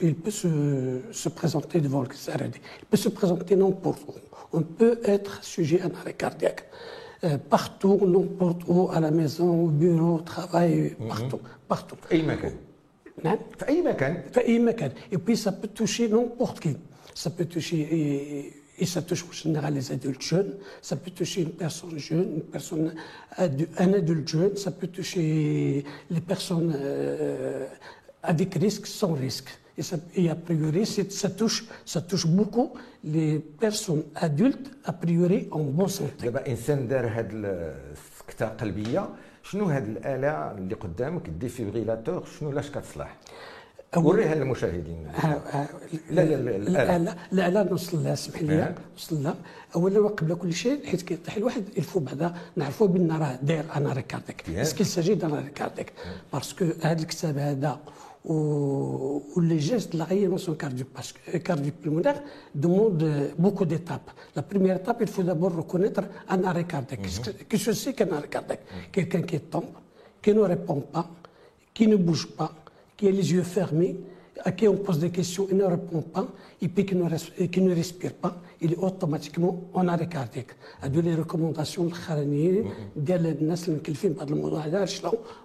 [0.00, 2.09] il peut se, se présenter devant le.
[2.09, 4.14] Il peut se présenter n'importe où.
[4.52, 6.62] On peut être sujet à un arrêt cardiaque.
[7.24, 11.39] Euh, partout, n'importe où, à la maison, au bureau, au travail, partout.
[11.67, 11.95] partout.
[12.09, 12.53] في اي مكان
[13.24, 16.76] نعم في اي مكان في اي مكان et puis ça peut toucher n'importe qui
[17.24, 20.53] ça peut toucher et, et ça touche en général les adultes jeunes
[20.89, 22.86] ça peut toucher une personne jeune une personne
[23.38, 25.84] adu- un adulte jeune ça peut toucher
[26.15, 27.67] les personnes euh,
[28.32, 31.59] avec risque sans risque Et, ça, et a priori ça touche
[31.93, 32.68] ça touche beaucoup
[33.05, 36.22] les personnes adultes a priori en bonne santé.
[36.22, 39.09] دابا إنسان دار هاد السكته قلبية
[39.43, 43.16] شنو هاد الآلة اللي قدامك ال défibrillateur شنو لاش كتصلح؟
[43.97, 45.07] وريها للمشاهدين.
[46.11, 46.99] لا، لا، لا، الآلة.
[46.99, 47.16] لا.
[47.33, 48.74] لا لا نوصل لها اسمح لي آه.
[48.93, 49.35] نوصل لها.
[49.77, 53.92] اولا وقبل كل شيء حيت كيطيح الواحد il faut بعدا نعرفوا بان راه داير un
[53.92, 54.51] arrêt cardiaque.
[54.51, 55.92] est-ce qu'il s'agit d'un arrêt cardiaque
[56.33, 57.79] باسكو هذا الكتاب هذا
[58.27, 62.22] où, les gestes de la réanimation euh, cardiopulmonaire
[62.55, 64.11] demandent euh, beaucoup d'étapes.
[64.35, 67.03] La première étape, il faut d'abord reconnaître un arrêt cardiaque.
[67.49, 67.74] Qu'est-ce que mhm.
[67.77, 68.62] c'est qu'un arrêt cardiaque.
[68.68, 68.83] Mhm.
[68.93, 69.64] Quelqu'un qui tombe,
[70.20, 71.09] qui ne répond pas,
[71.72, 72.53] qui ne bouge pas,
[72.97, 73.97] qui a les yeux fermés,
[74.45, 76.27] à qui on pose des questions et ne répond pas,
[76.61, 80.57] et puis qui ne, respire pas, il est automatiquement en arrêt cardiaque.
[80.91, 83.16] D'où les recommandations de mm -hmm.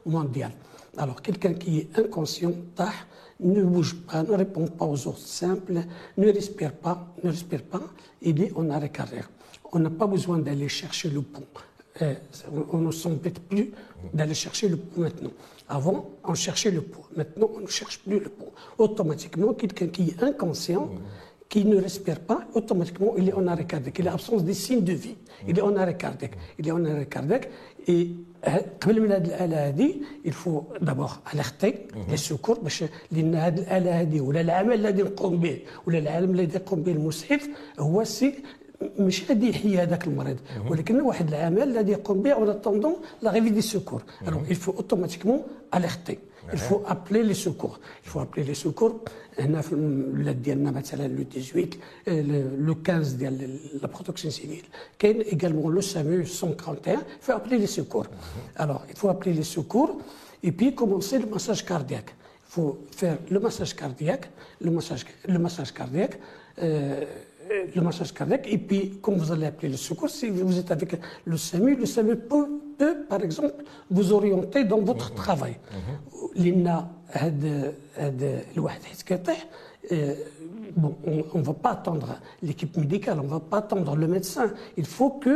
[0.06, 0.52] mondiale.
[0.98, 2.54] Alors quelqu'un qui est inconscient,
[3.40, 5.82] ne bouge pas, ne répond pas aux autres simples,
[6.18, 7.82] ne respire pas, ne respire pas,
[8.22, 9.30] il est en arrêt cardiaque.
[9.72, 11.46] On n'a pas besoin d'aller chercher le pont.
[12.02, 12.14] Euh,
[12.72, 13.72] on ne s'embête plus
[14.14, 15.32] d'aller chercher le pont maintenant.
[15.68, 17.04] Avant, on cherchait le pont.
[17.16, 18.52] Maintenant, on ne cherche plus le pont.
[18.78, 20.90] Automatiquement, quelqu'un qui est inconscient,
[21.52, 24.00] qui ne respire pas, automatiquement, il est en arrêt cardiaque.
[24.00, 25.16] Il a absence des signes de vie.
[25.48, 26.38] Il est en arrêt cardiaque.
[26.58, 27.50] Il est en arrêt cardiaque.
[27.88, 28.10] Et
[28.48, 28.50] euh,
[28.82, 29.96] قبل من هذه الآلة هذه
[30.82, 35.98] d'abord alerter les secours باش لأن هذه الآلة هذه ولا العمل الذي نقوم به ولا
[35.98, 38.34] العمل الذي يقوم به المسعف هو سي
[39.00, 40.38] مش غادي يحيي هذاك المريض.
[40.70, 44.02] ولكن واحد العمل الذي يقوم به en attendant l'arrivée des secours.
[44.28, 46.20] Alors il faut automatiquement alerter.
[46.54, 47.80] Il faut appeler les secours.
[48.04, 49.02] Il faut appeler les secours.
[49.38, 53.28] le 18, le 15 de
[53.82, 54.64] la protection civile.
[55.02, 56.94] également le SAMU 141.
[56.94, 58.04] Il faut appeler les secours.
[58.06, 58.18] Mhm.
[58.56, 60.00] Alors, il faut appeler les secours
[60.44, 62.14] et puis commencer le massage cardiaque.
[62.50, 64.30] Il faut faire le massage cardiaque,
[64.60, 66.20] le massage, le massage cardiaque.
[66.62, 67.06] Euh,
[67.52, 70.72] euh, le massage cardiaque, et puis quand vous allez appeler le secours, si vous êtes
[70.72, 72.48] avec le SAMU, le SAMU peut,
[73.10, 73.54] par exemple,
[73.90, 75.16] vous orienter dans votre mhm.
[75.16, 75.58] travail.
[75.72, 76.11] Mhm.
[76.37, 79.47] لان هذا هذا الواحد حيت كيطيح
[79.93, 80.15] euh,
[80.77, 80.95] bon,
[81.35, 82.09] on ne va pas attendre
[82.43, 84.47] l'équipe médicale, on ne va pas attendre le médecin.
[84.77, 85.35] Il faut que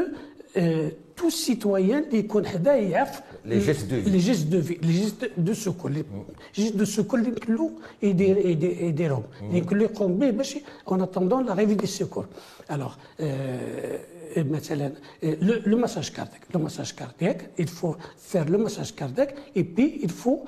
[0.57, 4.11] euh, tout citoyen اللي يكون حداه يعرف Les gestes de vie.
[4.11, 6.05] les gestes de vie, les gestes de secours, les
[6.53, 7.71] gestes de secours اللي يمكن له
[8.03, 12.27] يدير يدير- يديرهم اللي يمكن له يقوم به باش en attendant l'arrivée des secours.
[12.69, 13.99] Alors euh,
[14.37, 19.65] مثلا le, le massage cardiaque, le massage cardiaque, il faut faire le massage cardiaque et
[19.65, 20.45] puis il faut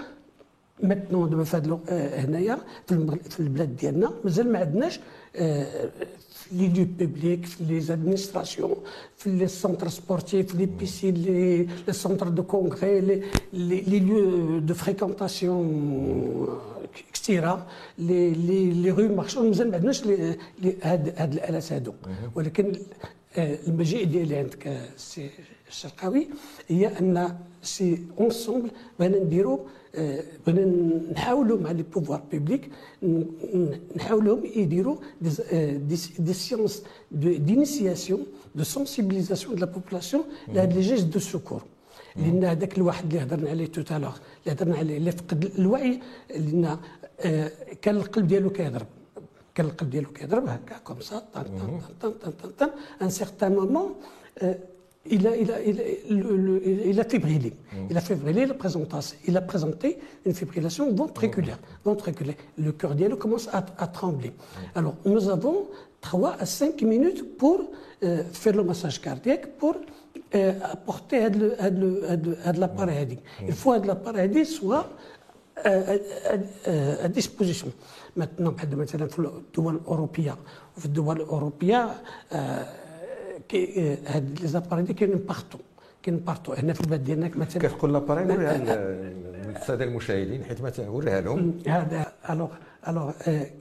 [0.82, 2.57] maintenant دابا في هذا آه، هنايا
[3.30, 4.11] في البلاد ديالنا.
[4.23, 4.99] مازال ما عندناش
[5.36, 5.89] آه،
[6.34, 8.76] في les lieux publics في les administrations
[9.17, 14.59] في les centres sportifs les piscines les les centres de congrès les les les lieux
[14.59, 15.68] de fréquentation
[17.13, 17.67] كثيره
[17.97, 20.03] les les les gros marchands مازال ما عندناش
[20.84, 21.93] هاد هاد الآلات هادو
[22.36, 22.73] ولكن
[23.38, 25.30] المجيء ديالي عندك السي
[25.69, 26.28] الشرقاوي
[26.67, 29.59] هي أن c'est ensemble بغينا نديرو
[30.48, 32.70] بغينا نحاولوا مع les pouvoirs publics
[33.95, 34.98] نحاولهم يديروا
[36.20, 40.24] des séances d'initiation de sensibilisation de la population
[40.54, 41.63] لهاد les gestes de secours
[42.16, 44.12] لأن هذاك الواحد اللي هضرنا عليه تو اللي
[44.48, 46.78] هضرنا عليه اللي فقد الوعي لأن
[47.82, 48.88] كان القلب ديالو كيضرب
[49.56, 52.70] كان القلب ديالو كيضرب هكا comme ça طن طن طن طن طن طن.
[53.02, 53.95] ان سيغتان مومون
[55.11, 57.51] il a, il a, il a, le, le, il a fibrillé.
[57.51, 57.76] Mm.
[57.90, 61.59] Il a fibrillé, il a, présenté, il a présenté une fibrillation ventriculaire.
[61.84, 62.36] ventriculaire.
[62.57, 64.30] Le cœur dialogue commence à, à trembler.
[64.30, 64.78] Mm.
[64.78, 65.68] Alors, nous avons
[66.01, 67.61] 3 à 5 minutes pour
[68.05, 69.76] euh, faire le massage cardiaque, pour
[70.34, 73.45] euh, apporter à de, à de, à de, à de l'appareil mm.
[73.49, 74.88] Il faut que l'appareil soit
[75.64, 75.70] à,
[77.05, 77.72] à, disposition.
[78.16, 80.36] Maintenant, مثلا في الدول الأوروبية
[80.76, 82.03] وفي الدول الأوروبية
[83.50, 85.57] كي هاد les appareils كاينين partout
[86.04, 86.53] كاين partout.
[86.54, 88.58] هنا في البلاد ديالنا مثلا كتقول l'appareil وريها
[89.48, 92.49] للساده المشاهدين حيت ما وريها لهم هذا alors
[92.88, 93.11] alors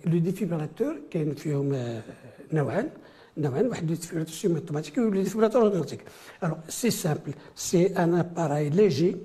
[0.07, 2.01] le défibrillateur كاين فيهم
[2.53, 2.89] نوعان
[3.39, 6.01] نوعان واحد défibrillateur semi-automatique و le défibrillateur automatique
[6.45, 9.17] alors c'est simple c'est un appareil léger.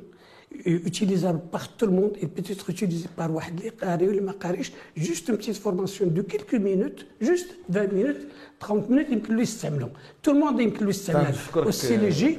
[0.66, 4.32] Utilisable par tout le monde et peut être utilisé par واحد اللي قاري ولا ما
[4.32, 8.28] قاريش juste une petite formation de quelques minutes juste 20 minutes
[8.60, 9.90] 30 minutes يمكن له يستعملوا
[10.24, 11.36] tout le monde يمكن له يستعمل
[11.70, 12.38] c'est léger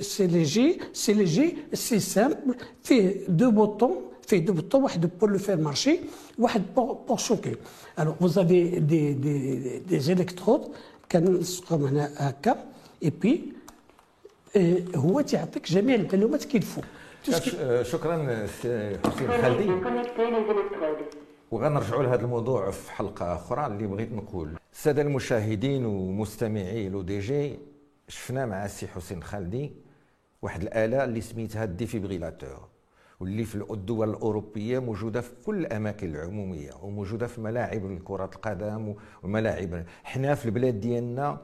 [0.00, 5.38] c'est léger c'est léger c'est simple فيه deux boutons فيه deux boutons واحد pour le
[5.38, 5.98] faire marcher
[6.38, 7.54] واحد pour choquer
[7.98, 9.38] alors vous avez des des
[9.90, 10.70] des électrodes
[11.12, 12.64] كنلصقهم هنا هكا
[13.04, 13.52] اي بي
[14.96, 16.80] هو تيعطيك جميع المعلومات كيلفو
[17.82, 19.70] شكرا حسين خالدي.
[21.50, 24.50] وغنرجعوا لهذا الموضوع في حلقة أخرى اللي بغيت نقول.
[24.72, 27.58] الساده المشاهدين ومستمعي le DJ
[28.08, 29.72] شفنا مع السي حسين خالدي
[30.42, 32.68] واحد الآلة اللي سميتها ال défibrillateur
[33.20, 39.84] واللي في الدول الأوروبية موجودة في كل الأماكن العمومية وموجودة في ملاعب كرة القدم وملاعب.
[40.04, 41.40] حنا في البلاد ديالنا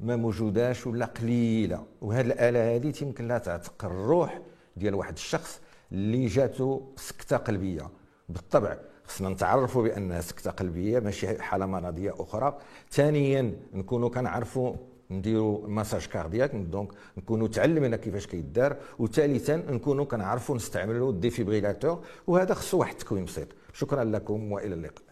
[0.00, 1.86] ما موجوداش ولا قليلة.
[2.00, 4.40] وهذه الآلة هذه يمكن لها تعتق الروح
[4.76, 5.60] ديال واحد الشخص
[5.92, 7.90] اللي جاتو سكتة قلبية.
[8.28, 12.58] بالطبع خصنا نتعرفوا بأن سكتة قلبية ماشي حالة مرضية أخرى.
[12.90, 14.76] ثانيا نكونوا كنعرفوا
[15.10, 18.76] نديروا massage cardiaque donc نكونوا تعلمنا كيفاش كيدار.
[18.98, 23.48] وثالثا نكونوا كنعرفوا نستعملوا ال défibrillateur وهذا خصو واحد التكوين بسيط.
[23.72, 25.05] شكرا لكم وإلى اللقاء.